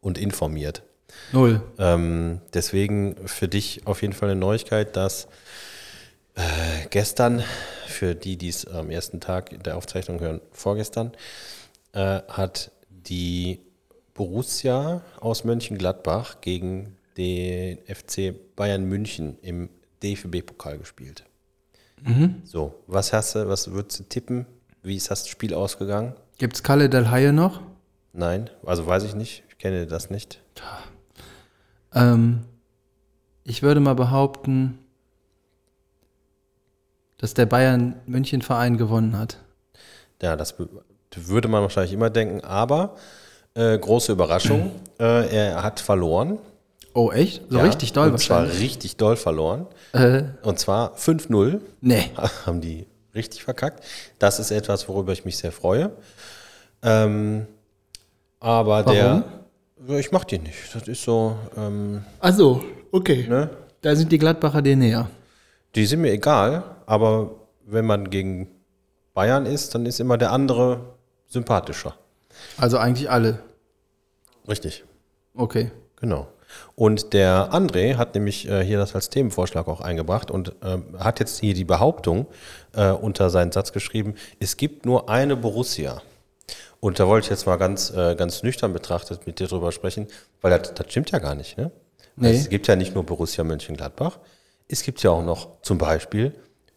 [0.00, 0.82] und informiert.
[1.32, 1.60] Null.
[1.78, 5.26] Ähm, deswegen für dich auf jeden Fall eine Neuigkeit, dass
[6.36, 6.40] äh,
[6.90, 7.42] gestern,
[7.88, 11.12] für die, die es am ersten Tag der Aufzeichnung hören, vorgestern,
[11.92, 13.60] äh, hat die
[14.14, 19.68] Borussia aus Mönchengladbach gegen den FC Bayern München im
[20.02, 21.24] DFB-Pokal gespielt.
[22.44, 24.46] So, was hast du, was würdest du tippen?
[24.82, 26.14] Wie ist das Spiel ausgegangen?
[26.38, 27.60] Gibt's Kalle Del Haie noch?
[28.12, 30.40] Nein, also weiß ich nicht, ich kenne das nicht.
[31.94, 32.44] Ähm,
[33.44, 34.78] ich würde mal behaupten,
[37.18, 39.38] dass der Bayern München Verein gewonnen hat.
[40.22, 40.54] Ja, das
[41.14, 42.96] würde man wahrscheinlich immer denken, aber
[43.54, 46.38] äh, große Überraschung, äh, er hat verloren.
[46.98, 47.42] Oh, echt?
[47.48, 48.60] So Ja, richtig doll Und zwar wahrscheinlich.
[48.60, 49.66] richtig doll verloren.
[49.92, 52.10] Äh, Und zwar 5-0 nee.
[52.46, 53.84] haben die richtig verkackt.
[54.18, 55.92] Das ist etwas, worüber ich mich sehr freue.
[56.82, 57.46] Ähm,
[58.40, 59.22] aber der,
[59.86, 60.74] Ja, ich mach die nicht.
[60.74, 63.26] Das ist so, ähm, Also, okay.
[63.28, 63.50] ne?
[63.80, 65.08] Da sind die Gladbacher dir näher.
[65.76, 67.30] Die sind mir egal, aber
[67.64, 68.48] wenn man gegen
[69.14, 70.80] Bayern ist, dann ist immer der andere
[71.28, 71.94] sympathischer.
[72.56, 73.38] Also eigentlich alle.
[74.48, 74.82] Richtig.
[75.34, 75.70] Okay.
[76.00, 76.26] Genau.
[76.74, 81.20] Und der André hat nämlich äh, hier das als Themenvorschlag auch eingebracht und ähm, hat
[81.20, 82.26] jetzt hier die Behauptung
[82.74, 86.02] äh, unter seinen Satz geschrieben, es gibt nur eine Borussia.
[86.80, 90.06] Und da wollte ich jetzt mal ganz, äh, ganz nüchtern betrachtet mit dir drüber sprechen,
[90.40, 91.58] weil das, das stimmt ja gar nicht.
[91.58, 91.70] Ne?
[92.16, 92.30] Nee.
[92.36, 94.18] Es gibt ja nicht nur Borussia Mönchengladbach,
[94.68, 96.34] es gibt ja auch noch zum Beispiel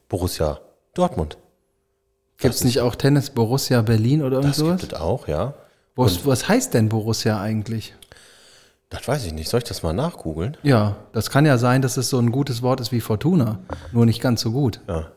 [0.10, 0.60] Borussia
[0.94, 1.38] Dortmund.
[2.38, 4.82] Gibt es nicht auch Tennis Borussia Berlin oder irgend Das sowas?
[4.82, 5.54] gibt es auch, ja.
[5.96, 7.94] Was, was heißt denn Borussia eigentlich?
[8.92, 9.50] Das weiß ich nicht.
[9.50, 10.58] Soll ich das mal nachgoogeln?
[10.64, 13.60] Ja, das kann ja sein, dass es so ein gutes Wort ist wie Fortuna,
[13.94, 14.82] nur nicht ganz so gut.
[14.88, 15.14] Ja.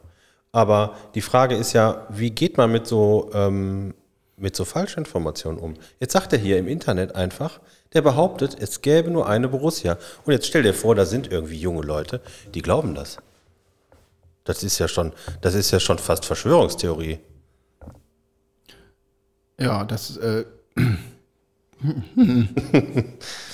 [0.52, 3.92] Aber die Frage ist ja, wie geht man mit so, ähm,
[4.36, 5.74] mit so Falschinformationen um?
[5.98, 7.60] Jetzt sagt er hier im Internet einfach,
[7.94, 9.98] der behauptet, es gäbe nur eine Borussia.
[10.24, 12.20] Und jetzt stell dir vor, da sind irgendwie junge Leute,
[12.54, 13.16] die glauben das.
[14.44, 17.18] Das ist ja schon, das ist ja schon fast Verschwörungstheorie.
[19.58, 20.16] Ja, das.
[20.18, 20.44] Äh,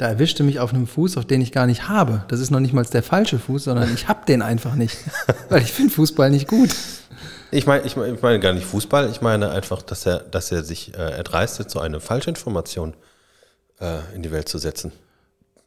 [0.00, 2.24] da erwischte mich auf einem Fuß, auf den ich gar nicht habe.
[2.28, 4.96] Das ist noch nicht mal der falsche Fuß, sondern ich habe den einfach nicht.
[5.50, 6.70] Weil ich finde Fußball nicht gut.
[7.50, 10.52] Ich meine, ich meine, ich meine gar nicht Fußball, ich meine einfach, dass er, dass
[10.52, 12.94] er sich äh, erdreistet, so eine Falschinformation
[13.78, 14.92] äh, in die Welt zu setzen.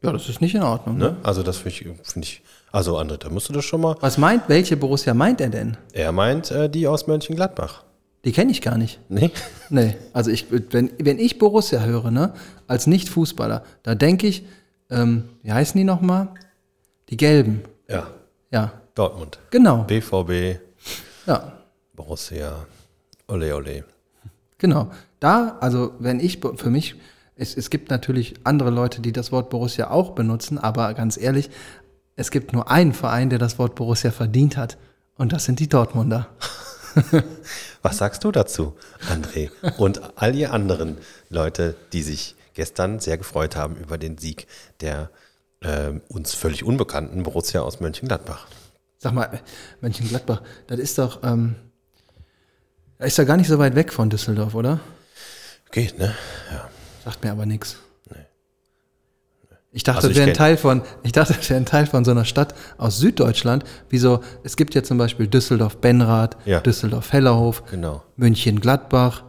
[0.01, 0.97] Ja, das ist nicht in Ordnung.
[0.97, 1.15] Ne?
[1.21, 2.41] Also das finde ich, find ich,
[2.71, 3.97] also André, da musst du das schon mal.
[3.99, 5.77] Was meint, welche Borussia meint er denn?
[5.91, 7.83] Er meint äh, die aus Mönchengladbach.
[8.25, 8.99] Die kenne ich gar nicht.
[9.09, 9.31] Nee?
[9.69, 12.33] Nee, also ich, wenn, wenn ich Borussia höre, ne,
[12.67, 14.45] als Nicht-Fußballer, da denke ich,
[14.89, 16.29] ähm, wie heißen die nochmal?
[17.09, 17.63] Die Gelben.
[17.89, 18.07] Ja.
[18.51, 19.39] Ja, Dortmund.
[19.49, 19.83] genau.
[19.83, 20.59] BVB,
[21.25, 21.53] Ja,
[21.95, 22.65] Borussia,
[23.27, 23.83] ole ole.
[24.57, 24.91] genau.
[25.19, 26.95] Da, also wenn ich, für mich,
[27.35, 31.49] es, es gibt natürlich andere Leute, die das Wort Borussia auch benutzen, aber ganz ehrlich,
[32.15, 34.77] es gibt nur einen Verein, der das Wort Borussia verdient hat.
[35.17, 36.27] Und das sind die Dortmunder.
[37.81, 38.75] Was sagst du dazu,
[39.09, 39.49] André?
[39.77, 40.97] Und all ihr anderen
[41.29, 44.47] Leute, die sich gestern sehr gefreut haben über den Sieg
[44.79, 45.09] der
[45.61, 48.47] ähm, uns völlig unbekannten Borussia aus Mönchengladbach.
[48.97, 49.41] Sag mal,
[49.81, 51.55] Mönchengladbach, das ist doch, ähm,
[52.99, 54.79] Ist ja gar nicht so weit weg von Düsseldorf, oder?
[55.71, 56.15] Geht, ne?
[56.51, 56.69] Ja.
[57.03, 57.77] Sagt mir aber nichts.
[59.75, 62.05] Ich dachte, Also das wäre ein Teil von, ich dachte, das wäre ein Teil von
[62.05, 63.63] so einer Stadt aus Süddeutschland.
[63.89, 66.59] Wie so, es gibt ja zum Beispiel Düsseldorf-Benrath, Ja.
[66.61, 68.03] Düsseldorf-Hellerhof, Genau.
[68.17, 69.23] München-Gladbach.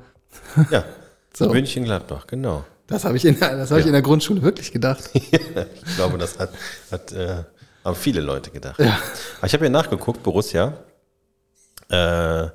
[0.70, 0.84] Ja.
[1.36, 1.49] So.
[1.49, 2.62] München-Gladbach, genau.
[2.86, 5.11] Das habe ich, in, der- das hab ich in der Grundschule wirklich gedacht.
[5.14, 6.51] Ich glaube, das hat,
[6.92, 7.42] hat äh,
[7.84, 8.78] haben viele Leute gedacht.
[8.78, 8.97] Ja.
[9.45, 10.74] Ich habe hier nachgeguckt, Borussia.
[11.88, 12.47] Äh,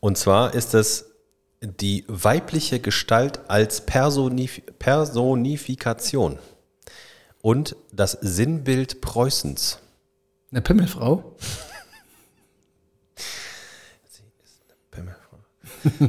[0.00, 1.06] und zwar ist es
[1.62, 6.38] die weibliche Gestalt als Personif Personifikation
[7.42, 9.78] und das Sinnbild Preußens.
[10.50, 11.36] Eine Pimmelfrau?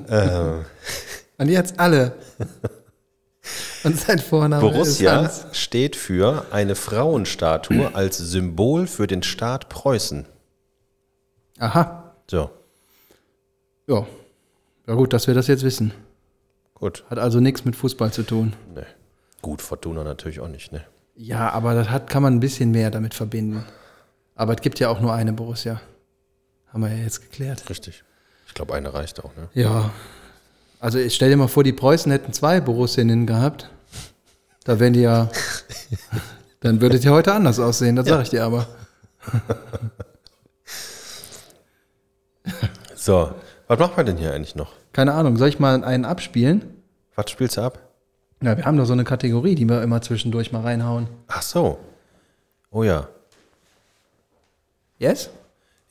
[0.07, 0.63] äh,
[1.39, 2.15] Und jetzt alle.
[3.85, 5.57] Und sein Vorname Borussia ist Hans.
[5.57, 10.25] steht für eine Frauenstatue als Symbol für den Staat Preußen.
[11.59, 12.13] Aha.
[12.29, 12.49] So,
[13.87, 14.05] Ja.
[14.85, 15.93] Ja gut, dass wir das jetzt wissen.
[16.73, 17.05] gut.
[17.09, 18.53] Hat also nichts mit Fußball zu tun.
[18.75, 18.83] Nee.
[19.41, 20.83] Gut, Fortuna natürlich auch nicht, ne?
[21.21, 23.65] Ja, aber das hat, kann man ein bisschen mehr damit verbinden.
[24.35, 25.81] Aber es gibt ja auch nur eine Borussia.
[26.71, 27.69] Haben wir ja jetzt geklärt.
[27.69, 28.05] Richtig.
[28.47, 29.49] Ich glaube, eine reicht auch, ne?
[29.53, 29.91] Ja.
[30.79, 33.69] Also ich stell dir mal vor, die Preußen hätten zwei Borussinnen gehabt.
[34.63, 35.29] Da wären die ja.
[36.61, 38.65] Dann würde es ja heute anders aussehen, das sage ich dir aber.
[42.95, 43.33] So,
[43.67, 44.71] was machen wir denn hier eigentlich noch?
[44.93, 46.63] Keine Ahnung, soll ich mal einen abspielen?
[47.15, 47.88] Was spielst du ab?
[48.41, 51.07] Ja, wir haben doch so eine Kategorie, die wir immer zwischendurch mal reinhauen.
[51.27, 51.77] Ach so.
[52.71, 53.09] Oh ja.
[54.97, 55.29] Yes?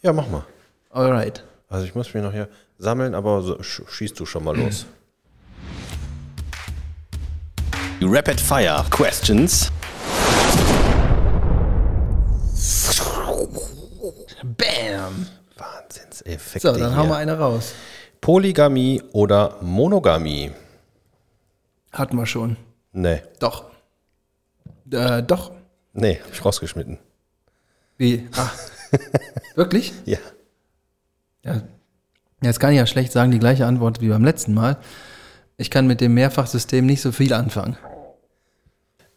[0.01, 0.45] Ja, mach mal.
[0.91, 1.45] Alright.
[1.69, 4.87] Also ich muss mich noch hier sammeln, aber so, sch schießt du schon mal los.
[8.01, 9.71] Rapid Fire Questions.
[14.57, 15.27] Bam!
[15.57, 16.69] Wahnsinnseffekte.
[16.69, 16.97] So, dann hier.
[16.97, 17.75] hauen wir eine raus.
[18.23, 20.53] Polygamie oder Monogamie?
[21.93, 22.57] Hatten wir schon.
[22.93, 23.23] Nee.
[23.41, 23.71] Doch.
[24.91, 25.53] Äh, doch.
[25.93, 26.99] Nee, hab ich rausgeschnitten.
[27.97, 28.29] Wie?
[28.37, 28.51] Ah.
[29.55, 29.93] Wirklich?
[30.05, 30.19] Ja.
[31.45, 31.63] Ja.
[32.41, 34.77] Jetzt kann ich ja schlecht sagen, die gleiche Antwort wie beim letzten Mal.
[35.57, 37.77] Ich kann mit dem Mehrfachsystem nicht so viel anfangen.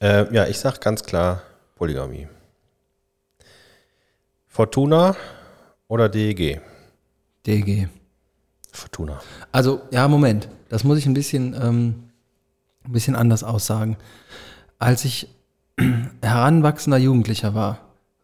[0.02, 1.44] Äh, ja, ich sag ganz klar
[1.76, 2.28] Polygamie.
[4.48, 5.16] Fortuna
[5.88, 6.62] oder DEG?
[7.46, 7.88] DG.
[8.72, 9.22] Fortuna.
[9.52, 10.50] Also, ja, Moment.
[10.70, 12.11] Das muss ich ein bisschen, ähm,
[12.86, 13.98] ein bisschen anders aussagen.
[14.80, 15.28] Als ich
[16.22, 17.80] heranwachsender Jugendlicher war,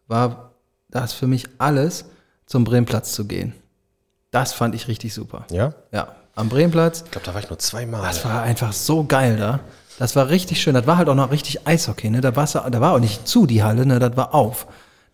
[0.06, 0.52] war
[0.90, 2.06] das für mich alles,
[2.46, 3.52] zum Bremplatz zu gehen.
[4.30, 5.46] Das fand ich richtig super.
[5.50, 5.74] Ja?
[5.92, 7.02] Ja, am Bremplatz.
[7.04, 8.02] Ich glaube, da war ich nur zweimal.
[8.02, 9.60] Das war einfach so geil da.
[9.98, 10.74] Das war richtig schön.
[10.74, 12.08] Das war halt auch noch richtig Eishockey.
[12.08, 12.20] Ne?
[12.20, 13.98] Da, war's, da war auch nicht zu die Halle, ne?
[13.98, 14.66] das war auf.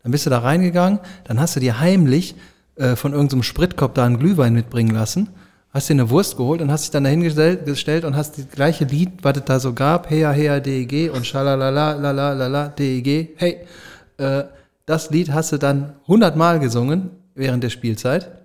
[0.02, 2.34] Dann bist du da reingegangen, dann hast du dir heimlich
[2.76, 5.30] äh, von irgendeinem Spritkorb da einen Glühwein mitbringen lassen,
[5.74, 8.84] hast dir eine Wurst geholt und hast dich dann dahingestellt gestellt und hast das gleiche
[8.84, 13.58] Lied, was es da so gab, Heya, Heya, DEG und Schalalala, Lala, Lala, DEG, hey,
[14.16, 14.44] äh,
[14.86, 18.44] das Lied hast du dann hundertmal gesungen während der Spielzeit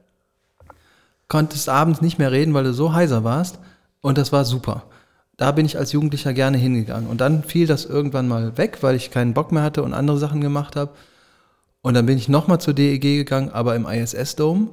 [1.30, 3.60] konntest abends nicht mehr reden, weil du so heiser warst.
[4.02, 4.84] Und das war super.
[5.38, 7.10] Da bin ich als Jugendlicher gerne hingegangen.
[7.10, 10.18] Und dann fiel das irgendwann mal weg, weil ich keinen Bock mehr hatte und andere
[10.18, 10.92] Sachen gemacht habe.
[11.82, 14.70] Und dann bin ich nochmal zur DEG gegangen, aber im ISS-Dome.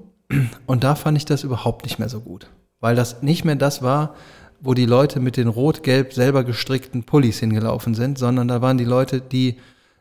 [0.66, 2.48] Und da fand ich das überhaupt nicht mehr so gut.
[2.80, 4.14] Weil das nicht mehr das war,
[4.60, 8.84] wo die Leute mit den rot-gelb selber gestrickten Pullis hingelaufen sind, sondern da waren die
[8.84, 9.58] Leute, die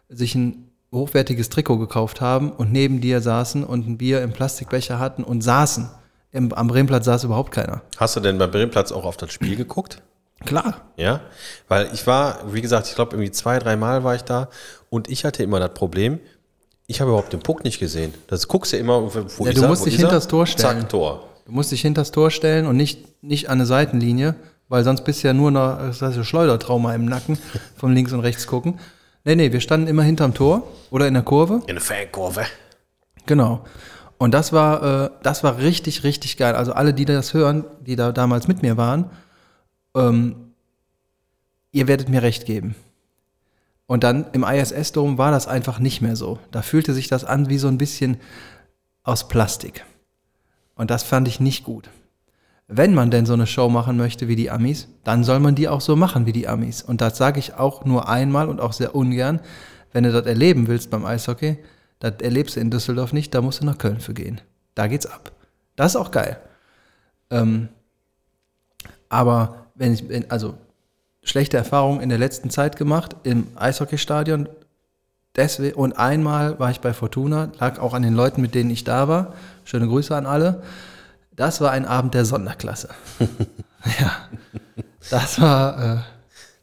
[0.09, 4.99] sich ein hochwertiges Trikot gekauft haben und neben dir saßen und ein Bier im Plastikbecher
[4.99, 5.89] hatten und saßen.
[6.31, 7.81] Im, am Bremplatz saß überhaupt keiner.
[7.97, 10.01] Hast du denn beim Bremplatz auch auf das Spiel geguckt?
[10.43, 10.81] Klar.
[10.97, 11.21] Ja,
[11.69, 14.49] weil ich war, wie gesagt, ich glaube irgendwie zwei, drei Mal war ich da
[14.89, 16.19] und ich hatte immer das Problem,
[16.87, 18.13] ich habe überhaupt den Puck nicht gesehen.
[18.27, 20.07] Das guckst du immer, wo Ja, du er, musst dich ist er?
[20.07, 20.81] hinters Tor stellen.
[20.81, 21.23] Zack, Tor.
[21.45, 24.35] Du musst dich hinters Tor stellen und nicht, nicht an eine Seitenlinie,
[24.67, 27.37] weil sonst bist du ja nur noch das heißt, Schleudertrauma im Nacken
[27.75, 28.79] vom links und rechts gucken.
[29.23, 31.61] Nee, nee, wir standen immer hinterm Tor oder in der Kurve.
[31.67, 32.45] In der Fankurve.
[33.25, 33.65] Genau.
[34.17, 36.55] Und das war, äh, das war richtig, richtig geil.
[36.55, 39.09] Also alle, die das hören, die da damals mit mir waren,
[39.95, 40.53] ähm,
[41.71, 42.75] ihr werdet mir recht geben.
[43.87, 46.39] Und dann im ISS-Dom war das einfach nicht mehr so.
[46.51, 48.17] Da fühlte sich das an wie so ein bisschen
[49.03, 49.85] aus Plastik.
[50.75, 51.89] Und das fand ich nicht gut.
[52.67, 55.69] Wenn man denn so eine Show machen möchte wie die Amis, dann soll man die
[55.69, 56.81] auch so machen wie die Amis.
[56.81, 59.39] Und das sage ich auch nur einmal und auch sehr ungern.
[59.91, 61.57] Wenn du das erleben willst beim Eishockey,
[61.99, 64.41] das erlebst du in Düsseldorf nicht, da musst du nach Köln für gehen.
[64.73, 65.31] Da geht's ab.
[65.75, 66.39] Das ist auch geil.
[67.29, 67.69] Ähm,
[69.09, 70.57] aber wenn ich, also
[71.25, 74.47] schlechte Erfahrungen in der letzten Zeit gemacht im Eishockeystadion.
[75.35, 78.85] Deswegen, und einmal war ich bei Fortuna, lag auch an den Leuten, mit denen ich
[78.85, 79.33] da war.
[79.65, 80.63] Schöne Grüße an alle.
[81.35, 82.89] Das war ein Abend der Sonderklasse.
[83.99, 84.29] ja,
[85.09, 85.97] das war, äh,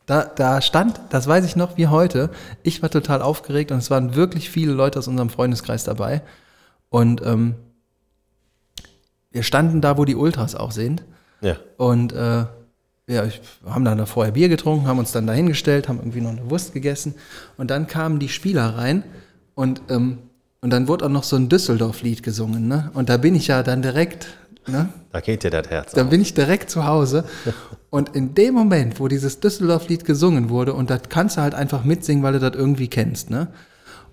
[0.07, 2.31] da, da stand, das weiß ich noch wie heute,
[2.63, 6.23] ich war total aufgeregt und es waren wirklich viele Leute aus unserem Freundeskreis dabei.
[6.89, 7.57] Und ähm,
[9.31, 11.05] wir standen da, wo die Ultras auch sind.
[11.43, 11.57] Ja.
[11.77, 12.47] Und äh,
[13.09, 16.31] ja, ich, haben dann da vorher Bier getrunken, haben uns dann dahingestellt, haben irgendwie noch
[16.31, 17.15] eine Wurst gegessen.
[17.57, 19.05] Und dann kamen die Spieler rein
[19.55, 20.19] und, ähm,
[20.61, 22.69] und dann wurde auch noch so ein Düsseldorf-Lied gesungen.
[22.69, 22.91] Ne?
[22.95, 24.29] Und da bin ich ja dann direkt,
[24.69, 24.89] ne?
[25.11, 25.93] Da geht dir das Herz.
[25.93, 27.25] Dann bin ich direkt zu Hause.
[27.91, 31.85] Und in dem Moment, wo dieses Düsseldorf-Lied gesungen wurde, und das kannst du halt einfach
[31.85, 33.49] mitsingen, weil du das irgendwie kennst, ne?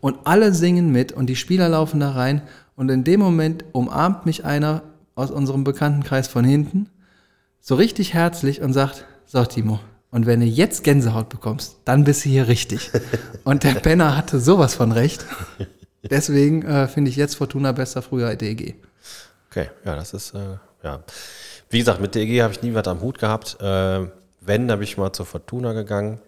[0.02, 2.42] Und alle singen mit und die Spieler laufen da rein.
[2.76, 4.82] Und in dem Moment umarmt mich einer
[5.16, 6.90] aus unserem Bekanntenkreis von hinten,
[7.62, 9.80] so richtig herzlich und sagt, so Timo,
[10.12, 12.89] und wenn du jetzt Gänsehaut bekommst, dann bist du hier richtig.
[13.43, 15.24] Und der Penner hatte sowas von recht.
[16.03, 18.76] Deswegen äh, finde ich jetzt Fortuna besser, früher DEG.
[19.51, 21.03] Okay, ja, das ist, äh, ja.
[21.70, 23.57] Wie gesagt, mit DEG habe ich nie was am Hut gehabt.
[23.62, 24.07] Äh,
[24.41, 26.20] wenn, da bin ich mal zur Fortuna gegangen.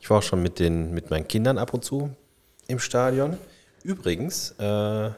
[0.00, 2.10] Ich war auch schon mit, den, mit meinen Kindern ab und zu
[2.66, 3.38] im Stadion.
[3.82, 5.10] Übrigens, äh,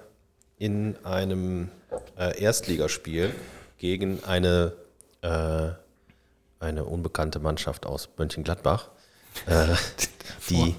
[0.58, 1.70] in einem
[2.16, 3.30] äh, Erstligaspiel
[3.78, 4.72] gegen eine,
[5.22, 5.70] äh,
[6.60, 8.90] eine unbekannte Mannschaft aus Mönchengladbach,
[9.46, 9.74] äh,
[10.50, 10.76] die,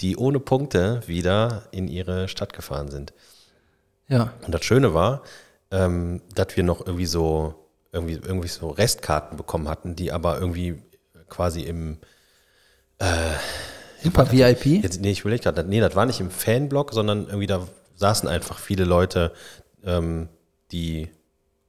[0.00, 3.12] die ohne Punkte wieder in ihre Stadt gefahren sind.
[4.08, 5.22] Ja, Und das Schöne war,
[5.70, 7.54] ähm, dass wir noch irgendwie so,
[7.92, 10.82] irgendwie, irgendwie so Restkarten bekommen hatten, die aber irgendwie
[11.28, 11.98] quasi im,
[14.02, 14.66] super VIP.
[14.82, 18.28] jetzt, nee, ich überlege gerade, nee, das war nicht im Fanblock, sondern irgendwie da saßen
[18.28, 19.32] einfach viele Leute,
[19.84, 20.28] ähm,
[20.72, 21.08] die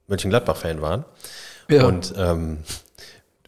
[0.06, 1.04] Mönchengladbach-Fan waren.
[1.68, 1.86] Ja.
[1.86, 2.58] Und ähm,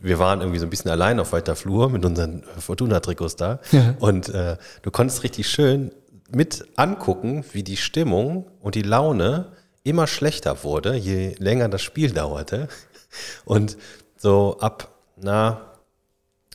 [0.00, 3.60] wir waren irgendwie so ein bisschen allein auf weiter Flur mit unseren Fortuna-Trikots da.
[3.72, 3.94] Ja.
[3.98, 5.90] Und äh, du konntest richtig schön
[6.30, 9.52] mit angucken, wie die Stimmung und die Laune
[9.84, 12.68] immer schlechter wurde, je länger das Spiel dauerte.
[13.44, 13.76] Und
[14.16, 15.60] so ab, na,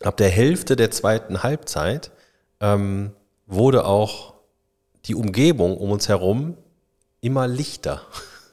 [0.02, 2.12] ab der Hälfte der zweiten Halbzeit
[2.60, 3.12] ähm,
[3.48, 4.34] wurde auch
[5.06, 6.58] die Umgebung um uns herum
[7.22, 8.02] immer lichter.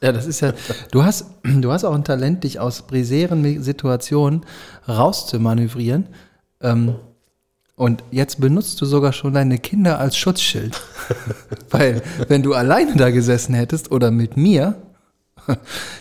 [0.01, 0.53] Ja, das ist ja,
[0.91, 4.45] du hast, du hast auch ein Talent, dich aus brisären Situationen
[4.87, 6.07] rauszumanövrieren.
[6.61, 6.95] Ähm,
[7.75, 10.79] und jetzt benutzt du sogar schon deine Kinder als Schutzschild.
[11.69, 14.75] Weil, wenn du alleine da gesessen hättest oder mit mir,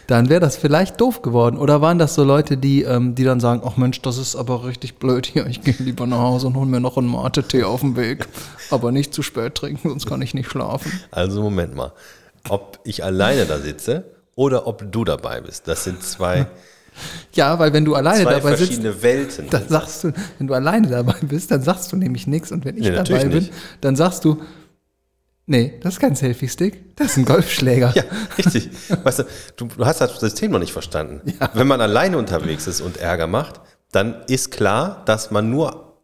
[0.06, 1.56] dann wäre das vielleicht doof geworden.
[1.56, 4.64] Oder waren das so Leute, die, ähm, die dann sagen, ach Mensch, das ist aber
[4.64, 7.80] richtig blöd hier, ich gehe lieber nach Hause und hol mir noch einen Mate-Tee auf
[7.80, 8.26] dem Weg.
[8.70, 10.92] Aber nicht zu spät trinken, sonst kann ich nicht schlafen.
[11.10, 11.92] Also Moment mal,
[12.48, 16.46] ob ich alleine da sitze oder ob du dabei bist, das sind zwei,
[17.34, 19.50] Ja, weil wenn du alleine zwei dabei sitzt, verschiedene Welten.
[19.50, 22.50] Dann sagst du, wenn du alleine dabei bist, dann sagst du nämlich nichts.
[22.50, 23.52] Und wenn ich Nee, dabei bin, nicht.
[23.80, 24.42] dann sagst du,
[25.46, 27.92] nee, das ist kein Selfie-Stick, das ist ein Golfschläger.
[27.94, 28.02] Ja,
[28.36, 28.70] richtig.
[29.04, 29.24] Weißt du,
[29.56, 31.20] du, hast das System noch nicht verstanden.
[31.54, 33.60] Wenn man alleine unterwegs ist und Ärger macht,
[33.92, 35.96] dann ist klar, dass man nur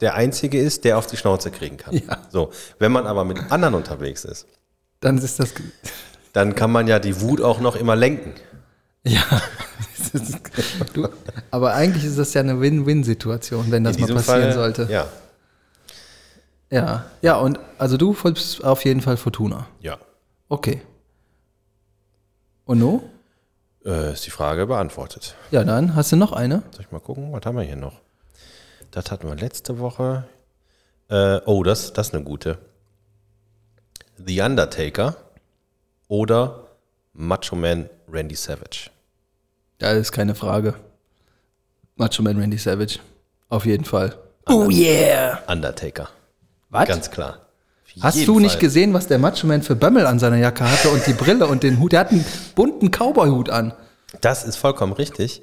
[0.00, 1.94] der Einzige ist, der auf die Schnauze kriegen kann.
[1.94, 2.18] Ja.
[2.30, 4.46] So, wenn man aber mit anderen unterwegs ist,
[5.00, 5.54] Dann ist das,
[6.32, 8.32] dann kann man ja die Wut auch noch immer lenken.
[9.04, 9.22] ja.
[10.12, 10.40] Ist,
[10.94, 11.08] du,
[11.50, 14.88] aber eigentlich ist das ja eine Win-Win-Situation, wenn das mal passieren Fall, sollte.
[14.90, 15.06] Ja.
[16.70, 19.66] Ja, ja, und also du folgst auf jeden Fall Fortuna.
[19.80, 19.98] Ja.
[20.48, 20.82] Okay.
[22.64, 23.02] Und no?
[23.84, 25.34] Äh, ist die Frage beantwortet.
[25.50, 26.62] Ja, dann hast du noch eine.
[26.70, 28.00] Soll ich mal gucken, was haben wir hier noch?
[28.90, 30.24] Das hatten wir letzte Woche.
[31.08, 32.58] Äh, oh, das, das ist eine gute.
[34.26, 35.16] The Undertaker
[36.08, 36.66] oder
[37.12, 38.90] Macho Man Randy Savage.
[39.80, 40.74] Ja, das ist keine Frage.
[41.96, 42.98] Macho Man Randy Savage.
[43.48, 44.16] Auf jeden Fall.
[44.46, 45.40] Oh yeah!
[45.46, 46.08] Undertaker.
[46.70, 46.88] Was?
[46.88, 47.46] Ganz klar.
[48.00, 48.60] Hast du nicht Fall.
[48.60, 51.62] gesehen, was der Macho Man für Bömmel an seiner Jacke hatte und die Brille und
[51.62, 51.92] den Hut?
[51.92, 53.72] Der hat einen bunten Cowboy-Hut an.
[54.20, 55.42] Das ist vollkommen richtig.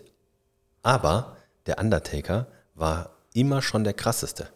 [0.82, 4.48] Aber der Undertaker war immer schon der krasseste.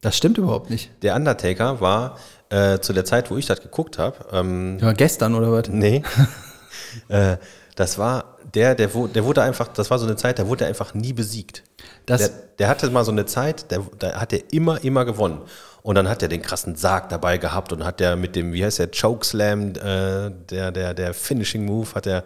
[0.00, 0.90] Das stimmt überhaupt nicht.
[1.02, 2.18] Der Undertaker war
[2.50, 5.68] äh, zu der Zeit, wo ich das geguckt habe, ähm, Ja, gestern oder was?
[5.68, 6.02] Nee.
[7.08, 7.36] äh,
[7.74, 10.68] das war der, der, der wurde einfach, das war so eine Zeit, da wurde er
[10.68, 11.62] einfach nie besiegt.
[12.06, 15.42] Das, Der, der hatte mal so eine Zeit, der, da hat er immer, immer gewonnen.
[15.82, 18.64] Und dann hat er den krassen Sarg dabei gehabt und hat der mit dem, wie
[18.64, 22.24] heißt der, Chokeslam, äh, der, der, der Finishing Move, hat er,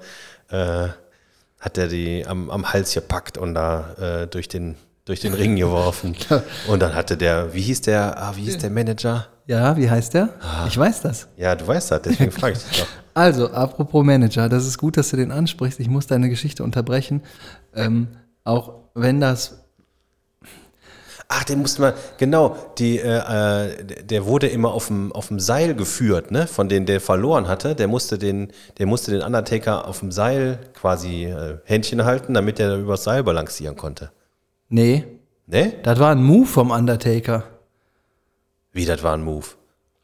[0.51, 0.89] äh,
[1.59, 5.57] hat er die am, am Hals gepackt und da äh, durch den, durch den Ring
[5.57, 6.17] geworfen.
[6.69, 9.27] Und dann hatte der, wie hieß der, ah, wie hieß der Manager?
[9.51, 10.29] Ja, wie heißt der?
[10.69, 11.27] Ich weiß das.
[11.37, 12.87] Ja, du weißt das, deswegen frage ich dich doch.
[13.13, 15.81] Also, apropos Manager, das ist gut, dass du den ansprichst.
[15.81, 17.23] Ich muss deine Geschichte unterbrechen.
[17.75, 18.07] Ähm,
[18.45, 19.65] auch wenn das.
[21.27, 25.41] Ach, den musste man, genau, die, äh, äh, der wurde immer auf dem, auf dem
[25.41, 26.47] Seil geführt, ne?
[26.47, 27.75] Von dem der verloren hatte.
[27.75, 32.61] Der musste den, der musste den Undertaker auf dem Seil quasi äh, Händchen halten, damit
[32.61, 34.13] er übers Seil balancieren konnte.
[34.69, 35.05] Nee,
[35.47, 35.73] Ne?
[35.83, 37.43] das war ein Move vom Undertaker.
[38.73, 39.47] Wie, das war ein Move.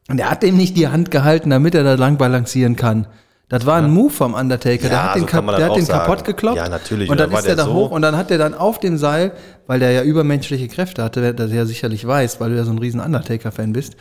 [0.09, 3.07] Und er hat dem nicht die Hand gehalten, damit er da lang balancieren kann.
[3.49, 4.89] Das war ein Move vom Undertaker.
[4.89, 6.05] der Ja, hat den, so kann kap der hat den sagen.
[6.05, 6.57] kaputt gekloppt.
[6.57, 7.09] Ja, natürlich.
[7.09, 8.97] Und dann ist er der da so- hoch und dann hat er dann auf dem
[8.99, 9.33] Seil,
[9.69, 12.73] weil der ja übermenschliche Kräfte hatte, wer das ja sicherlich weiß, weil du ja so
[12.73, 13.97] ein riesen Undertaker-Fan bist,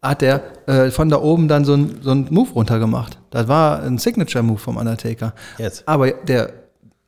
[0.00, 3.18] hat er äh, von da oben dann so ein, so ein Move runtergemacht.
[3.30, 5.34] Das war ein Signature-Move vom Undertaker.
[5.58, 5.86] Jetzt.
[5.86, 6.50] Aber der,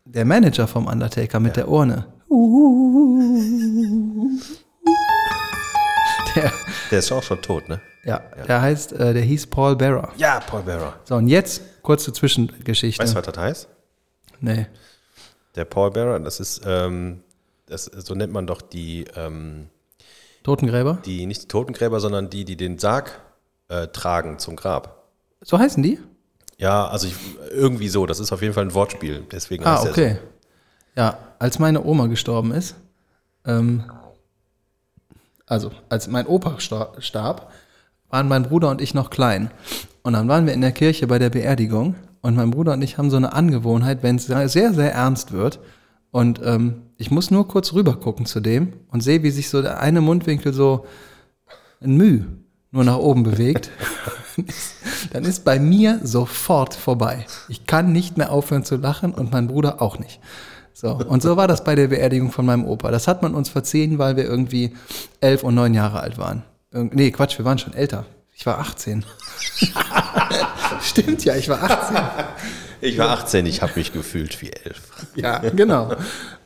[0.05, 2.05] der Manager vom Undertaker mit der Urne,
[6.35, 6.53] der,
[6.91, 7.81] Der ist auch schon tot, ne?
[8.05, 8.19] ja,
[8.49, 10.13] der heißt, äh, der hieß Paul Bearer.
[10.17, 10.95] Ja, Paul Bearer.
[11.05, 13.03] So, und jetzt kurze Zwischengeschichte.
[13.03, 13.69] Weißt du, was das heißt?
[14.41, 14.67] Nee.
[15.55, 17.23] Der Paul Bearer, das ist, ähm,
[17.67, 19.69] das, so nennt man doch die, ähm,
[20.43, 20.99] Totengräber?
[21.05, 23.21] die, nicht die Totengräber, sondern die, die den Sarg
[23.69, 25.05] äh, tragen zum Grab.
[25.41, 26.01] So heißen die?
[26.59, 27.15] Ja, also ich,
[27.51, 30.19] irgendwie so, das ist auf jeden Fall ein Wortspiel, deswegen Ah, okay.
[30.97, 32.75] Ja, als meine Oma gestorben ist,
[33.47, 33.85] ähm,
[35.53, 37.53] also als mein Opa sta- starb,
[38.09, 39.51] waren mein Bruder und ich noch klein.
[40.03, 42.97] Und dann waren wir in der Kirche bei der Beerdigung und mein Bruder und ich
[42.99, 45.61] haben so eine Angewohnheit, wenn es sehr, sehr ernst wird
[46.11, 49.61] und ähm, ich muss nur kurz rüber gucken zu dem und sehe, wie sich so
[49.63, 50.87] der eine Mundwinkel so
[51.83, 52.25] ein Müh
[52.71, 53.69] nur nach oben bewegt,
[55.13, 57.27] dann ist bei mir sofort vorbei.
[57.51, 60.21] Ich kann nicht mehr aufhören zu lachen und mein Bruder auch nicht.
[60.75, 62.91] So, und so war das bei der Beerdigung von meinem Opa.
[62.91, 64.75] Das hat man uns verziehen, weil wir irgendwie
[65.21, 66.43] elf und neun Jahre alt waren.
[66.73, 68.07] Irg nee, Quatsch, wir waren schon älter.
[68.35, 69.05] Ich war 18.
[70.83, 71.95] Stimmt ja, ich war 18.
[71.95, 72.25] das.
[72.81, 74.83] Ich war 18, ich habe mich gefühlt wie elf.
[75.15, 75.95] Ja, genau.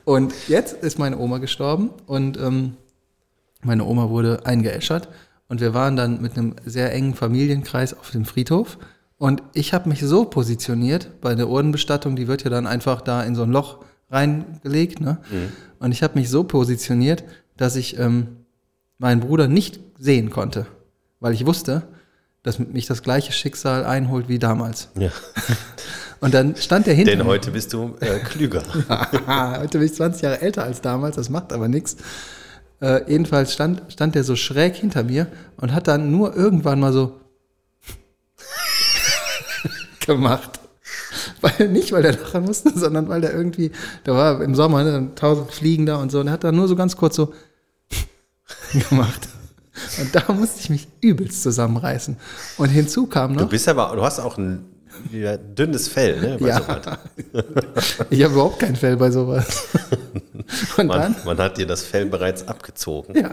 [0.05, 2.77] Und jetzt ist meine Oma gestorben und ähm,
[3.63, 5.09] meine Oma wurde eingeäschert
[5.49, 8.77] und wir waren dann mit einem sehr engen Familienkreis auf dem Friedhof
[9.19, 13.23] und ich habe mich so positioniert bei der Urnenbestattung, die wird ja dann einfach da
[13.23, 13.79] in so ein Loch
[14.11, 15.19] reingelegt, ne?
[15.79, 17.25] Und ich habe mich so positioniert,
[17.57, 18.29] dass ich ähm,
[18.99, 20.67] meinen Bruder nicht sehen konnte,
[21.21, 21.83] weil ich wusste,
[22.43, 24.89] dass mich das gleiche Schicksal einholt wie damals.
[24.99, 25.11] Ja.
[26.21, 28.63] Und dann stand er hinter Denn heute bist du äh, klüger.
[29.59, 31.97] Heute bin ich 20 Jahre älter als damals, das macht aber nichts.
[32.81, 35.27] Äh, jedenfalls stand, stand der so schräg hinter mir
[35.59, 37.21] und hat dann nur irgendwann mal so
[40.07, 40.59] gemacht.
[41.59, 43.71] Weil, nicht, weil der lachen musste, sondern weil der irgendwie,
[44.05, 46.57] da war im Sommer ne, dann tausend Fliegen da und so, und er hat dann
[46.57, 47.33] nur so ganz kurz so
[48.91, 49.29] gemacht.
[50.01, 52.17] Und da musste ich mich übelst zusammenreißen.
[52.57, 54.65] Und hinzu kam Du noch, bist aber, du hast auch ein
[55.13, 56.37] ja, dünnes Fell, ne?
[56.41, 56.59] bei Ja.
[56.63, 56.99] sowas.
[58.11, 59.69] ich habe überhaupt kein Fell bei sowas.
[60.79, 63.15] Und dann, Man, man hat dir das Fell bereits abgezogen.
[63.15, 63.33] Ja.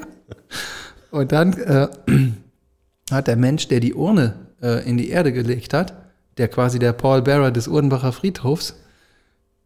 [1.11, 1.88] Und dann äh,
[3.11, 5.93] hat der Mensch, der die Urne äh, in die Erde gelegt hat,
[6.38, 8.75] der quasi der Paul Bearer des Urdenbacher Friedhofs,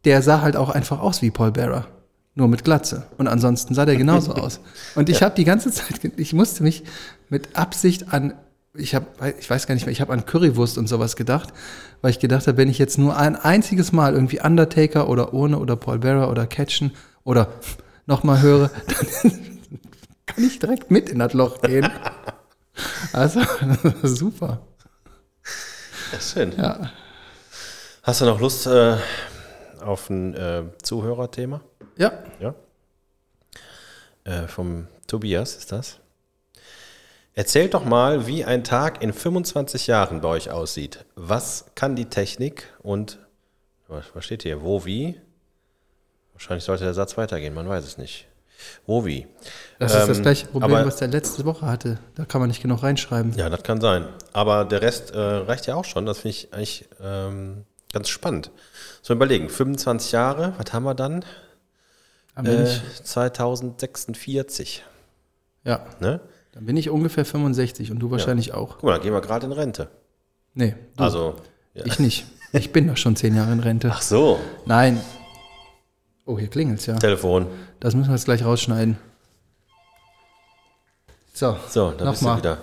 [0.06, 1.88] der sah halt auch einfach aus wie Paul Bearer.
[2.36, 3.08] Nur mit Glatze.
[3.18, 4.60] Und ansonsten sah der genauso aus.
[4.96, 6.84] Und ich habe die ganze Zeit, ich musste mich
[7.30, 8.34] mit Absicht an,
[8.76, 9.08] ich habe,
[9.40, 11.52] ich weiß gar nicht mehr, ich habe an Currywurst und sowas gedacht,
[12.02, 15.58] weil ich gedacht habe, wenn ich jetzt nur ein einziges Mal irgendwie Undertaker oder Urne
[15.58, 16.92] oder Paul Bearer oder Catchen
[17.24, 17.50] oder
[18.06, 18.70] nochmal höre,
[19.24, 19.60] dann
[20.28, 21.90] kann ich direkt mit in das Loch gehen.
[23.12, 23.42] Also,
[24.04, 24.62] super.
[26.20, 26.54] Schön.
[26.58, 26.92] Ja.
[28.04, 28.98] Hast du noch Lust äh,
[29.82, 31.62] auf ein äh, Zuhörerthema?
[31.98, 32.12] Ja.
[32.40, 32.56] Ja.
[34.24, 36.00] Äh, vom Tobias ist das.
[37.34, 41.06] Erzählt doch mal, wie ein Tag in 25 Jahren bei euch aussieht.
[41.16, 43.20] Was kann die Technik und
[43.88, 44.64] was steht hier?
[44.64, 45.20] Wo, wie?
[46.34, 48.28] Wahrscheinlich sollte der Satz weitergehen, man weiß es nicht.
[48.86, 49.28] Wo, wie?
[49.80, 52.00] Das ist das Ähm, gleiche Problem, aber- was der letzte Woche hatte.
[52.16, 53.34] Da kann man nicht genug reinschreiben.
[53.36, 54.06] Ja, das kann sein.
[54.34, 56.06] Aber der Rest äh, reicht ja auch schon.
[56.06, 58.52] Das finde ich eigentlich ähm, ganz spannend.
[59.02, 61.24] So überlegen, 25 Jahre, was haben wir dann?
[62.36, 64.84] Dann bin, Äh, ich, 2046.
[65.64, 66.20] ja, Ne?
[66.54, 68.76] dann bin ich ungefähr 65 und du wahrscheinlich auch.
[68.76, 69.90] Guck mal, da gehen wir gerade in Rente.
[70.54, 71.36] Nee, du, Also,
[71.74, 71.86] ja.
[71.86, 72.26] ich nicht.
[72.54, 73.90] Ich bin doch schon zehn Jahre in Rente.
[73.94, 75.00] ach so, Nein.
[76.28, 76.96] Oh, hier klingelt's ja.
[76.98, 77.48] Telefon.
[77.80, 78.98] Das müssen wir jetzt gleich rausschneiden.
[81.34, 82.38] So, So, da bist du nochmal.
[82.40, 82.58] wieder.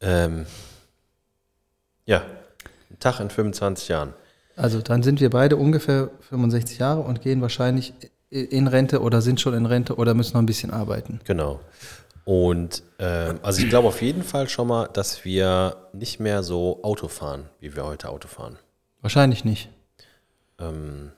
[0.00, 0.46] Ähm,
[2.06, 2.22] ja,
[2.90, 4.14] ein Tag in 25 Jahren.
[4.56, 7.92] Also dann sind wir beide ungefähr 65 Jahre und gehen wahrscheinlich
[8.30, 11.20] in Rente oder sind schon in Rente oder müssen noch ein bisschen arbeiten.
[11.24, 11.60] Genau.
[12.24, 16.80] Und ähm, also ich glaube auf jeden Fall schon mal, dass wir nicht mehr so
[16.82, 18.58] Auto fahren, wie wir heute Auto fahren.
[19.02, 19.68] Wahrscheinlich nicht.
[20.58, 21.12] Ähm,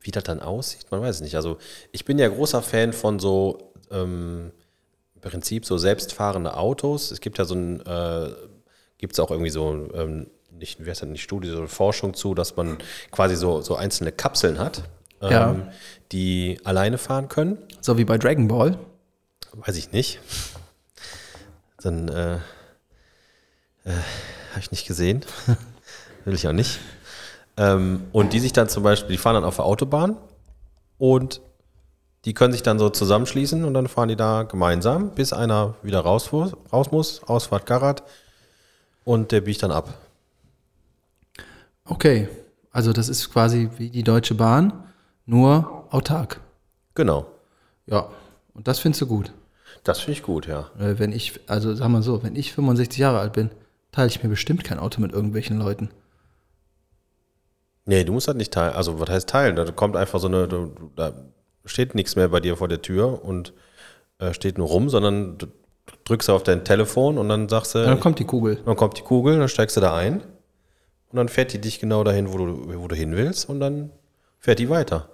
[0.00, 1.36] wie das dann aussieht, man weiß es nicht.
[1.36, 1.58] Also
[1.92, 4.50] ich bin ja großer Fan von so ähm,
[5.14, 7.10] im Prinzip so selbstfahrende Autos.
[7.10, 8.30] Es gibt ja so ein, äh,
[8.98, 12.34] gibt es auch irgendwie so, ähm, nicht, wie heißt das, nicht Studie, so Forschung zu,
[12.34, 12.78] dass man
[13.10, 14.82] quasi so, so einzelne Kapseln hat,
[15.22, 15.72] ähm, Ja.
[16.12, 17.58] die alleine fahren können.
[17.80, 18.78] So wie bei Dragon Ball.
[19.52, 20.18] Weiß ich nicht.
[21.82, 22.34] Dann äh,
[23.84, 23.90] äh,
[24.50, 25.24] habe ich nicht gesehen.
[26.24, 26.78] Will ich auch nicht.
[27.56, 30.16] Ähm, und die sich dann zum Beispiel, die fahren dann auf der Autobahn
[30.98, 31.40] und
[32.24, 36.00] die können sich dann so zusammenschließen und dann fahren die da gemeinsam, bis einer wieder
[36.00, 38.02] raus, raus muss, Ausfahrt Garat
[39.04, 39.94] und der biegt dann ab.
[41.84, 42.28] Okay,
[42.70, 44.84] also das ist quasi wie die Deutsche Bahn,
[45.26, 46.40] nur autark.
[46.94, 47.26] Genau.
[47.86, 48.08] Ja,
[48.54, 49.32] und das findest du gut.
[49.84, 50.70] Das finde ich gut, ja.
[50.78, 53.50] Äh, Wenn ich, also sag mal so, wenn ich 65 Jahre alt bin,
[53.92, 55.90] teile ich mir bestimmt kein Auto mit irgendwelchen Leuten.
[57.90, 58.72] Nee, du musst das nicht teilen.
[58.74, 59.56] Also, was heißt teilen?
[59.56, 60.46] Da kommt einfach so eine,
[60.94, 61.12] da
[61.64, 63.52] steht nichts mehr bei dir vor der Tür und
[64.18, 65.48] äh, steht nur rum, sondern du
[66.04, 68.62] drückst auf dein Telefon und dann sagst du, Dann kommt die Kugel.
[68.64, 72.04] dann kommt die Kugel, dann steigst du da ein und dann fährt die dich genau
[72.04, 73.90] dahin, wo du, wo du hin willst und dann
[74.38, 75.08] fährt die weiter.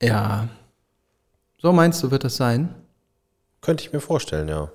[0.00, 0.46] Ja.
[1.58, 2.72] So meinst du, wird das sein?
[3.62, 4.70] Könnte ich mir vorstellen, ja.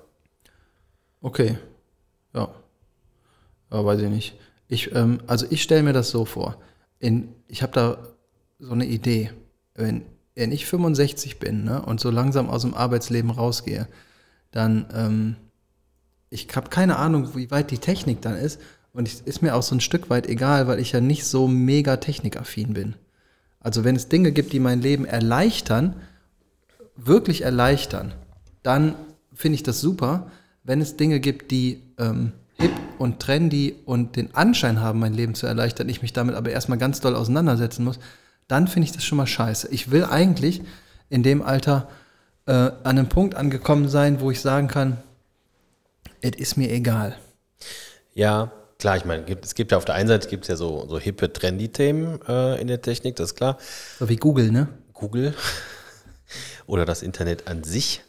[1.22, 1.56] Okay.
[2.34, 2.50] Ja.
[3.72, 4.38] Ja, weiß ich nicht.
[4.68, 6.58] Ich, ähm, also ich stelle mir das so vor.
[7.02, 7.98] In, ich habe da
[8.60, 9.30] so eine Idee.
[9.74, 10.02] Wenn,
[10.36, 13.88] wenn ich 65 bin ne, und so langsam aus dem Arbeitsleben rausgehe,
[14.52, 15.36] dann, ähm,
[16.30, 18.60] ich habe keine Ahnung, wie weit die Technik dann ist.
[18.92, 21.48] Und es ist mir auch so ein Stück weit egal, weil ich ja nicht so
[21.48, 22.94] mega technikaffin bin.
[23.58, 25.96] Also wenn es Dinge gibt, die mein Leben erleichtern,
[26.94, 28.14] wirklich erleichtern,
[28.62, 28.94] dann
[29.34, 30.30] finde ich das super.
[30.62, 35.34] Wenn es Dinge gibt, die ähm, hip und trendy und den Anschein haben, mein Leben
[35.34, 37.98] zu erleichtern, ich mich damit aber erstmal ganz doll auseinandersetzen muss,
[38.48, 39.68] dann finde ich das schon mal scheiße.
[39.70, 40.62] Ich will eigentlich
[41.08, 41.88] in dem Alter
[42.46, 44.98] äh, an einem Punkt angekommen sein, wo ich sagen kann,
[46.20, 47.16] es ist mir egal.
[48.14, 50.86] Ja, klar, ich meine, es gibt ja auf der einen Seite gibt es ja so,
[50.88, 53.58] so hippe, trendy Themen äh, in der Technik, das ist klar.
[53.98, 54.68] So wie Google, ne?
[54.92, 55.34] Google
[56.66, 58.02] oder das Internet an sich.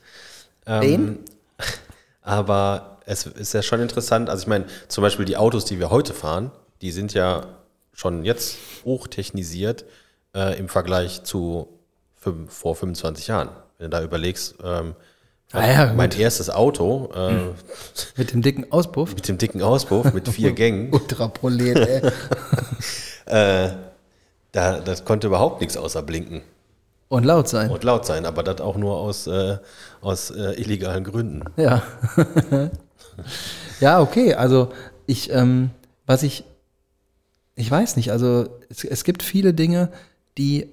[0.65, 1.19] Wen?
[2.21, 4.29] Aber es ist ja schon interessant.
[4.29, 6.51] Also ich meine, zum Beispiel die Autos, die wir heute fahren,
[6.81, 7.45] die sind ja
[7.93, 9.85] schon jetzt hochtechnisiert
[10.35, 11.67] äh, im Vergleich zu
[12.15, 13.49] fünf, vor 25 Jahren.
[13.77, 14.95] Wenn du da überlegst, ähm,
[15.55, 16.19] Ah ja, mein gut.
[16.19, 17.51] erstes Auto äh,
[18.17, 19.13] Mit dem dicken Auspuff.
[19.13, 22.11] mit dem dicken Auspuff mit vier Gängen, Ultraprolet, ey.
[24.51, 26.41] da, das konnte überhaupt nichts außer blinken
[27.07, 27.69] Und laut sein.
[27.69, 29.57] und laut sein, aber das auch nur aus, äh,
[30.01, 31.43] aus äh, illegalen Gründen.
[31.57, 31.83] Ja.
[33.79, 34.33] ja, okay.
[34.33, 34.71] Also
[35.05, 35.69] ich, ähm,
[36.05, 36.43] was ich,
[37.55, 39.89] ich weiß nicht, also es, es gibt viele Dinge,
[40.37, 40.67] die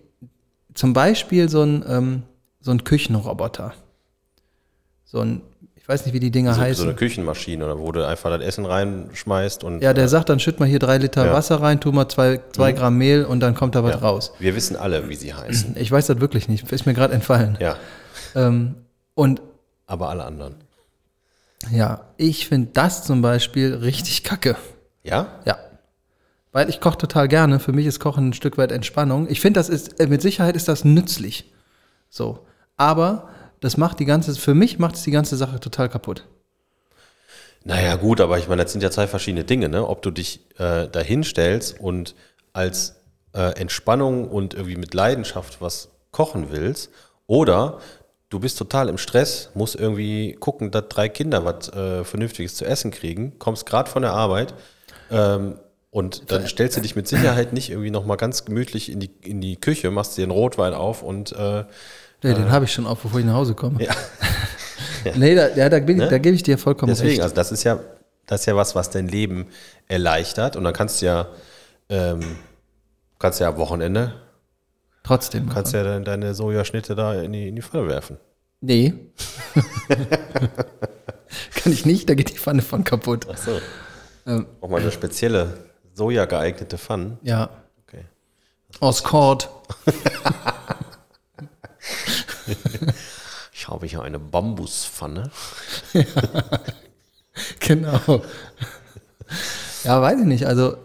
[0.74, 2.22] zum Beispiel so ein, ähm,
[2.60, 3.74] so ein Küchenroboter.
[5.04, 5.42] So ein,
[5.74, 6.76] ich weiß nicht, wie die Dinger So, heißen.
[6.84, 10.38] so eine Küchenmaschine, oder wo du einfach das Essen reinschmeißt und ja, der sagt, dann
[10.38, 11.32] schütt mal hier drei Liter Ja.
[11.32, 11.34] Mhm.
[11.36, 13.98] Wasser rein, tu mal zwei, zwei Gramm Mehl und dann kommt da was Ja.
[14.00, 14.32] raus.
[14.38, 15.76] Wir wissen alle, wie sie heißen.
[15.76, 17.56] Ich weiß das wirklich nicht, ist mir gerade entfallen.
[17.60, 17.76] Ja,
[18.36, 18.76] Ähm,
[19.14, 19.42] und
[19.86, 20.54] aber alle anderen.
[21.70, 24.56] Ja, ich finde das zum Beispiel richtig kacke.
[25.02, 25.40] Ja?
[25.44, 25.58] Ja.
[26.52, 27.60] Weil ich koche total gerne.
[27.60, 29.28] Für mich ist Kochen ein Stück weit Entspannung.
[29.30, 31.52] Ich finde, das ist, äh, mit Sicherheit ist das nützlich.
[32.08, 32.46] So.
[32.76, 33.28] Aber
[33.60, 36.26] das macht die ganze, für mich macht es die ganze Sache total kaputt.
[37.62, 39.86] Naja, gut, aber ich meine, das sind ja zwei verschiedene Dinge, ne?
[39.86, 42.14] Ob du dich äh, dahin stellst und
[42.54, 42.96] als
[43.34, 46.90] äh, Entspannung und irgendwie mit Leidenschaft was kochen willst,
[47.30, 47.78] oder
[48.30, 52.64] du bist total im Stress, musst irgendwie gucken, dass drei Kinder was äh, Vernünftiges zu
[52.64, 54.54] essen kriegen, kommst gerade von der Arbeit
[55.10, 55.56] ähm,
[55.90, 59.40] und dann stellst du dich mit Sicherheit nicht irgendwie nochmal ganz gemütlich in die, in
[59.40, 61.64] die Küche, machst dir einen Rotwein auf und äh,
[62.22, 63.82] Nee, den habe ich schon auf, bevor ich nach Hause komme.
[63.82, 63.94] ja.
[65.16, 67.22] Nee, da, ja, da, bin ich, da gebe ich dir vollkommen Deswegen, recht.
[67.22, 67.80] also das ist ja,
[68.26, 69.46] das ist ja was, was dein Leben
[69.88, 70.56] erleichtert.
[70.56, 71.26] Und dann kannst du ja,
[71.88, 72.20] ähm,
[73.18, 74.12] kannst ja am Wochenende,
[75.10, 75.48] Trotzdem.
[75.48, 78.18] kannst ja deine, Sojaschnitte da in die, in die Pfanne werfen.
[78.60, 78.94] Nee.
[81.54, 83.26] Kann ich nicht, da geht die Pfanne von kaputt.
[83.28, 83.60] Ach so.
[84.24, 84.46] Ähm.
[84.60, 87.18] Auch mal eine spezielle Soja geeignete Pfanne.
[87.22, 87.50] Ja.
[87.86, 88.04] Okay.
[88.78, 89.50] Aus Kord.
[93.52, 95.30] Ich habe hier eine Bambuspfanne.
[97.60, 98.22] Genau.
[99.84, 100.46] Ja, weiß ich nicht.
[100.46, 100.76] Also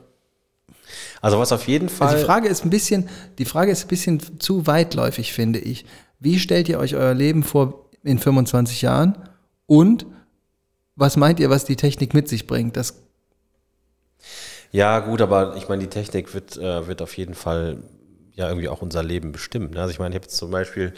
[1.26, 2.09] Also was auf jeden Fall.
[2.09, 3.09] Also die Frage ist ein bisschen,
[3.39, 5.84] die Frage ist ein bisschen zu weitläufig, finde ich.
[6.19, 9.17] Wie stellt ihr euch euer Leben vor in 25 Jahren?
[9.65, 10.05] Und
[10.95, 12.78] was meint ihr, was die Technik mit sich bringt?
[12.78, 13.01] Das,
[14.71, 17.80] ja, gut, aber ich meine, die Technik wird, äh, wird auf jeden Fall
[18.34, 19.71] ja irgendwie auch unser Leben bestimmen.
[19.71, 19.82] ne?
[19.82, 20.93] Also ich meine, ich habe jetzt zum Beispiel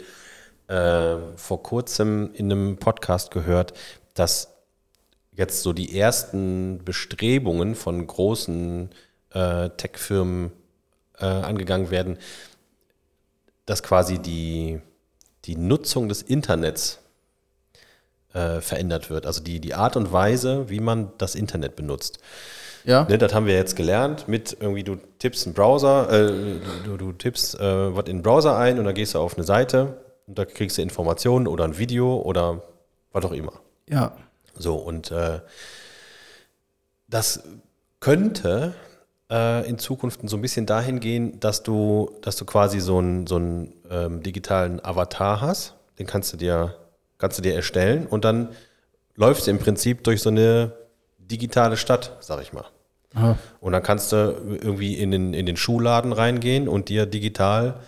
[0.66, 3.72] äh, vor kurzem in einem Podcast gehört,
[4.12, 4.58] dass
[5.32, 8.90] jetzt so die ersten Bestrebungen von großen
[9.32, 10.52] äh, Tech-Firmen
[11.18, 12.18] äh, angegangen werden,
[13.66, 14.80] dass quasi die,
[15.44, 17.00] die Nutzung des Internets
[18.32, 19.26] äh, verändert wird.
[19.26, 22.18] Also die, die Art und Weise, wie man das Internet benutzt.
[22.84, 23.04] Ja.
[23.04, 27.12] Ne, das haben wir jetzt gelernt mit irgendwie, du tippst einen Browser, äh, du, du
[27.12, 30.38] tippst äh, was in den Browser ein und dann gehst du auf eine Seite und
[30.38, 32.62] da kriegst du Informationen oder ein Video oder
[33.12, 33.52] was auch immer.
[33.88, 34.12] Ja.
[34.54, 35.40] So, und äh,
[37.08, 37.42] das
[38.00, 38.74] könnte
[39.30, 43.26] äh, in Zukunft so ein bisschen dahin gehen, dass du, dass du quasi so einen,
[43.26, 46.74] so einen ähm, digitalen Avatar hast, den kannst du dir,
[47.18, 48.50] kannst du dir erstellen und dann
[49.14, 50.72] läufst du im Prinzip durch so eine
[51.18, 52.64] digitale Stadt, sag ich mal.
[53.14, 53.36] Aha.
[53.60, 57.80] Und dann kannst du irgendwie in den, in den Schuhladen reingehen und dir digital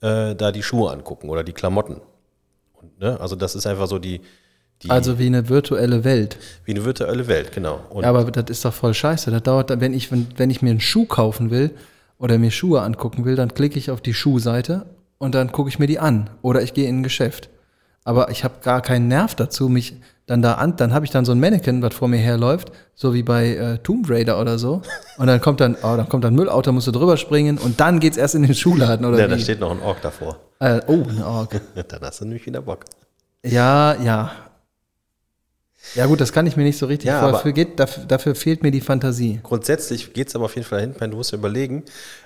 [0.00, 2.00] äh, da die Schuhe angucken oder die Klamotten.
[2.74, 3.18] Und, ne?
[3.20, 4.24] Also das ist einfach so die, die
[4.88, 6.36] Also wie eine virtuelle Welt.
[6.64, 7.80] wie eine virtuelle Welt, genau.
[7.90, 9.30] Und Ja, aber das ist doch voll scheiße.
[9.30, 11.70] Das dauert, wenn ich, wenn, wenn ich mir einen Schuh kaufen will
[12.18, 14.86] oder mir Schuhe angucken will, dann klicke ich auf die Schuhseite
[15.18, 16.30] und dann gucke ich mir die an.
[16.42, 17.48] Oder ich gehe in ein Geschäft.
[18.04, 19.96] Aber ich habe gar keinen Nerv dazu, mich
[20.26, 23.14] dann da an, dann habe ich dann so ein Mannequin, was vor mir herläuft, so
[23.14, 24.82] wie bei äh, Tomb Raider oder so.
[25.18, 27.80] Und dann kommt dann, oh, dann kommt dann ein Müllauto, musst du drüber springen und
[27.80, 30.36] dann geht's erst in den Schuhladen oder ja, da steht noch ein Ork davor.
[30.58, 31.60] Äh, oh, ein Org.
[31.88, 32.84] Dann hast du nämlich wieder Bock.
[33.44, 34.32] Ja, ja.
[35.94, 37.28] Ja gut, das kann ich mir nicht so richtig Ja, vor.
[37.28, 39.40] aber- Dafür, geht, dafür, dafür fehlt mir die Fantasie.
[39.42, 41.84] Grundsätzlich geht es aber auf jeden Fall dahin, du musst dir überlegen,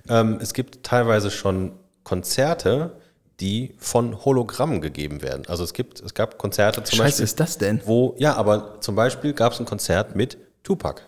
[0.08, 2.96] ähm, es gibt teilweise schon Konzerte,
[3.38, 5.44] die von Hologrammen gegeben werden.
[5.46, 7.80] Also es gibt, es gab Konzerte zum Scheiße Beispiel, ist das denn?
[7.84, 11.02] wo, ja, aber zum Beispiel gab es ein Konzert mit Tupac.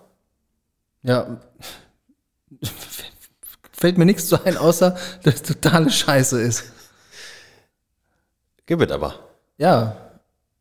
[1.02, 1.40] Ja.
[3.72, 6.64] Fällt mir nichts zu ein, außer dass es totale Scheiße ist.
[8.66, 9.14] Gibt es aber.
[9.58, 9.96] Ja,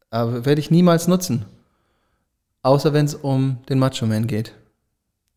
[0.09, 1.45] aber werde ich niemals nutzen.
[2.63, 4.53] Außer wenn es um den Macho Man geht.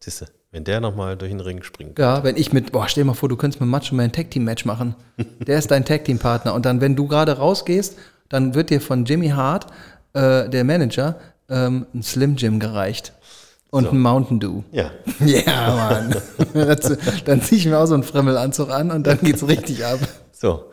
[0.01, 1.99] Siehste, wenn der nochmal durch den Ring springt.
[1.99, 4.13] Ja, wenn ich mit, boah, stell dir mal vor, du könntest mit Macho Man ein
[4.13, 4.95] Tag Team Match machen.
[5.47, 6.53] Der ist dein Tag Team Partner.
[6.55, 7.97] Und dann, wenn du gerade rausgehst,
[8.29, 9.67] dann wird dir von Jimmy Hart,
[10.13, 11.17] äh, der Manager,
[11.49, 13.13] ähm, ein Slim Jim gereicht.
[13.71, 14.63] Und ein Mountain Dew.
[14.71, 14.91] Ja.
[15.25, 16.15] Ja, Mann.
[16.53, 19.99] Das- dann ziehe ich mir auch so einen Fremmelanzug an und dann geht's richtig ab.
[20.33, 20.67] So.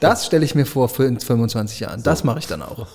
[0.00, 2.02] Das stelle ich mir vor für in 25 Jahren.
[2.02, 2.86] Das mache ich dann auch.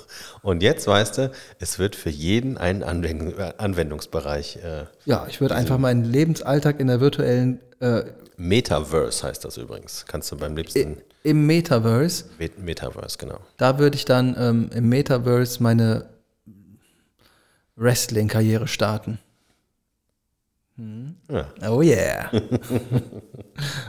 [0.42, 4.58] Und jetzt weißt du, es wird für jeden einen Anwendung, Anwendungsbereich.
[4.58, 8.04] Äh, Ja, ich würde einfach meinen Lebensalltag in der virtuellen, äh,
[8.38, 10.06] Metaverse heißt das übrigens.
[10.08, 10.98] Kannst du beim liebsten.
[11.24, 13.40] im Metaverse, Met- Metaverse, genau.
[13.58, 16.06] da würde ich dann ähm, im Metaverse meine
[17.76, 19.20] Wrestling-Karriere starten.
[21.30, 21.46] Ja.
[21.70, 22.30] Oh yeah.
[22.32, 22.44] Und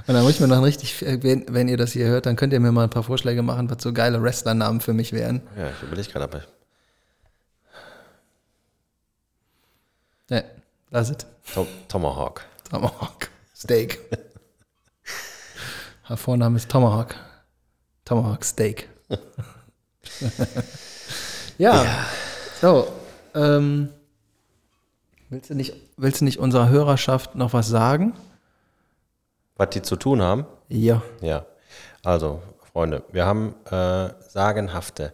[0.06, 2.52] dann muss ich mir noch richtig, äh, wenn, wenn ihr das hier hört, dann könnt
[2.52, 5.42] ihr mir mal ein paar Vorschläge machen, was so geile Wrestlernamen für mich wären.
[5.56, 6.42] Ja, ich überlege gerade, aber
[10.30, 10.44] Ne,
[10.90, 11.26] lass es.
[11.52, 12.44] Tom, Tomahawk.
[12.70, 13.30] Tomahawk.
[13.54, 13.98] Steak.
[16.08, 17.16] Der Vorname ist Tomahawk.
[18.04, 18.88] Tomahawk Steak.
[21.58, 22.06] ja.
[22.60, 22.92] So.
[23.34, 23.90] Ähm,
[25.30, 28.14] willst, du nicht, willst du nicht unserer Hörerschaft noch was sagen?
[29.56, 30.46] Was die zu tun haben?
[30.68, 31.02] Ja.
[31.20, 31.46] Ja.
[32.02, 35.12] Also, Freunde, wir haben äh, sagenhafte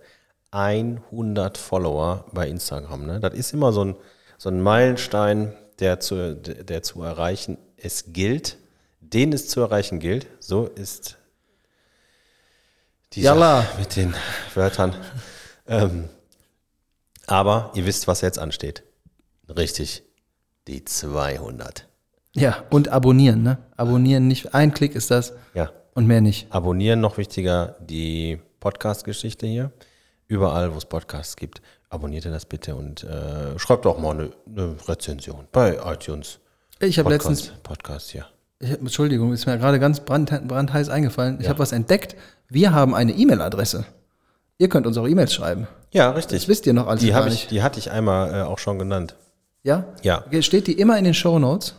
[0.51, 3.07] 100 Follower bei Instagram.
[3.07, 3.21] Ne?
[3.21, 3.97] Das ist immer so ein,
[4.39, 8.57] so ein Meilenstein, der zu, der zu erreichen es gilt,
[9.01, 10.27] den es zu erreichen gilt.
[10.41, 11.19] So ist
[13.13, 13.63] die Yalla.
[13.63, 14.15] Sache mit den
[14.55, 14.95] Wörtern.
[15.67, 16.09] ähm,
[17.27, 18.83] aber ihr wisst, was jetzt ansteht.
[19.49, 20.06] Richtig.
[20.69, 21.87] Die 200.
[22.35, 23.59] Ja, und abonnieren, ne?
[23.77, 24.55] Abonnieren nicht.
[24.55, 25.71] Ein Klick ist das Ja.
[25.95, 26.53] und mehr nicht.
[26.53, 29.71] Abonnieren, noch wichtiger, die Podcast-Geschichte hier.
[30.29, 34.31] Überall, wo es Podcasts gibt, abonniert ihr das bitte und äh, schreibt auch mal eine,
[34.47, 36.41] eine Rezension bei iTunes.
[36.81, 38.27] Ich habe letztens, Podcast, ja.
[38.59, 41.39] ich Entschuldigung, ist mir gerade ganz brand, brandheiß eingefallen.
[41.41, 42.17] Ich habe was entdeckt.
[42.49, 43.87] Wir haben eine E-Mail-Adresse.
[44.59, 45.69] Ihr könnt uns auch E-Mails schreiben.
[45.93, 46.41] Ja, richtig.
[46.41, 47.51] Das wisst ihr noch alles die, gar ich, nicht.
[47.53, 49.15] die hatte ich einmal äh, auch schon genannt.
[49.67, 49.85] Ja?
[50.03, 50.25] Ja.
[50.43, 51.75] Steht die immer in den Show Notes?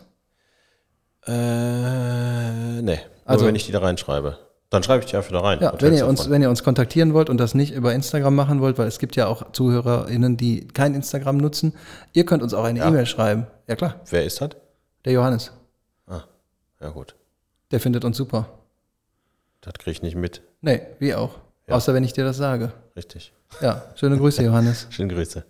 [1.26, 2.98] Äh, nee.
[3.24, 4.38] Also- Nur wenn ich die da reinschreibe.
[4.70, 5.58] Dann schreibe ich die einfach da rein.
[5.60, 8.60] Ja, wenn ihr, uns, wenn ihr uns kontaktieren wollt und das nicht über Instagram machen
[8.60, 11.72] wollt, weil es gibt ja auch ZuhörerInnen, die kein Instagram nutzen,
[12.12, 13.46] ihr könnt uns auch eine E-Mail schreiben.
[13.66, 14.50] Ja klar, Wer ist das?
[15.06, 15.50] der Johannes,
[16.80, 17.16] Ja, gut.
[17.70, 18.50] der findet uns super.
[19.62, 20.42] Das kriege ich nicht mit.
[20.60, 21.38] Nee, wie auch.
[21.68, 22.72] Außer wenn ich dir das sage.
[22.94, 23.32] Richtig.
[23.62, 24.86] Ja, schöne Grüße, Johannes.
[24.90, 25.44] Schöne Grüße.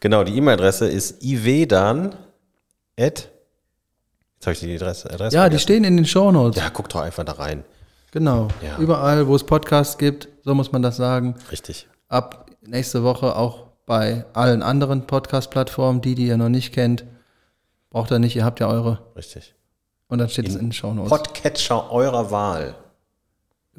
[0.00, 2.14] Genau, die E-Mail-Adresse ist iwedan
[2.98, 3.28] at.
[4.36, 5.10] Jetzt habe ich die Adresse.
[5.10, 5.58] Adresse Ja, die vergessen.
[5.62, 6.60] stehen in den Show Notes.
[6.60, 7.64] Ja, guck doch einfach da rein.
[8.12, 8.48] Genau.
[8.62, 8.78] Ja.
[8.78, 11.36] Überall, wo es Podcasts gibt, so muss man das sagen.
[11.52, 11.86] Richtig.
[12.08, 17.04] Ab nächste Woche auch bei allen anderen Podcast-Plattformen, die, die ihr noch nicht kennt.
[17.90, 19.00] Braucht ihr nicht, ihr habt ja eure.
[19.16, 19.54] Richtig.
[20.08, 21.10] Und dann steht es in den Shownotes.
[21.10, 22.74] Podcatcher eurer Wahl.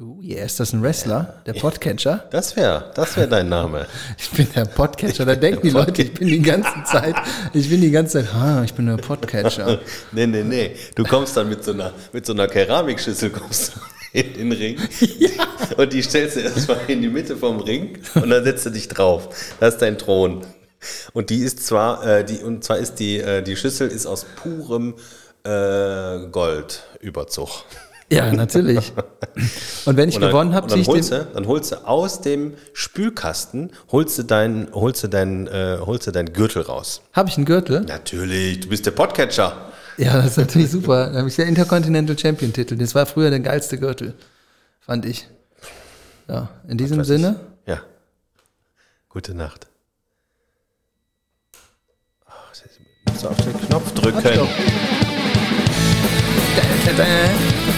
[0.04, 1.42] Oh yeah, ist das ein Wrestler?
[1.46, 2.24] Der Podcatcher?
[2.32, 3.86] Das wäre das wär dein Name.
[4.18, 5.24] Ich bin der Podcatcher.
[5.24, 7.14] Da denken die Leute, ich bin die ganze Zeit,
[7.52, 9.78] ich bin die ganze Zeit, ah, ich bin der Podcatcher.
[10.12, 10.74] Nee, nee, nee.
[10.96, 13.80] Du kommst dann mit so einer, mit so einer Keramikschüssel kommst du
[14.18, 14.76] in den Ring.
[15.76, 18.88] Und die stellst du erstmal in die Mitte vom Ring und dann setzt du dich
[18.88, 19.28] drauf.
[19.60, 20.44] Das ist dein Thron.
[21.12, 24.26] Und die ist zwar, äh, die, und zwar ist die, äh, die Schüssel ist aus
[24.42, 24.94] purem
[25.44, 27.64] äh, Goldüberzug.
[28.12, 28.92] Ja, natürlich.
[29.86, 31.18] Und wenn ich Und dann, gewonnen habe, ziehe dann ich den.
[31.18, 35.78] holst, du, dann holst du aus dem Spülkasten, holst du deinen holst du dein, äh,
[35.80, 37.00] holst du deinen Gürtel raus.
[37.12, 37.80] Habe ich einen Gürtel?
[37.82, 39.72] Natürlich, du bist der Podcatcher.
[39.96, 41.10] Ja, das ist natürlich super.
[41.10, 42.76] Da habe ich der Intercontinental Champion Titel.
[42.76, 44.14] Das war früher der geilste Gürtel,
[44.80, 45.26] fand ich.
[46.28, 47.80] Ja, in diesem weiß Sinne, Ja.
[49.08, 49.66] Gute Nacht.
[52.26, 54.48] Ach, jetzt musst du auf den Knopf drücken.
[56.84, 57.71] Warte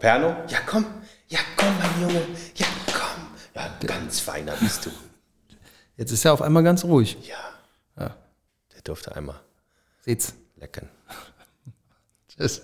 [0.00, 0.34] Aperno?
[0.48, 0.86] Ja, komm.
[1.28, 2.26] Ja, komm, mein Junge.
[2.54, 3.26] Ja, komm.
[3.54, 4.90] Ja, ganz feiner bist du.
[5.98, 7.18] Jetzt ist er auf einmal ganz ruhig.
[7.28, 7.36] Ja.
[8.74, 9.38] Der durfte einmal
[10.00, 10.32] Seht's.
[10.56, 10.88] lecken.
[12.28, 12.62] Tschüss.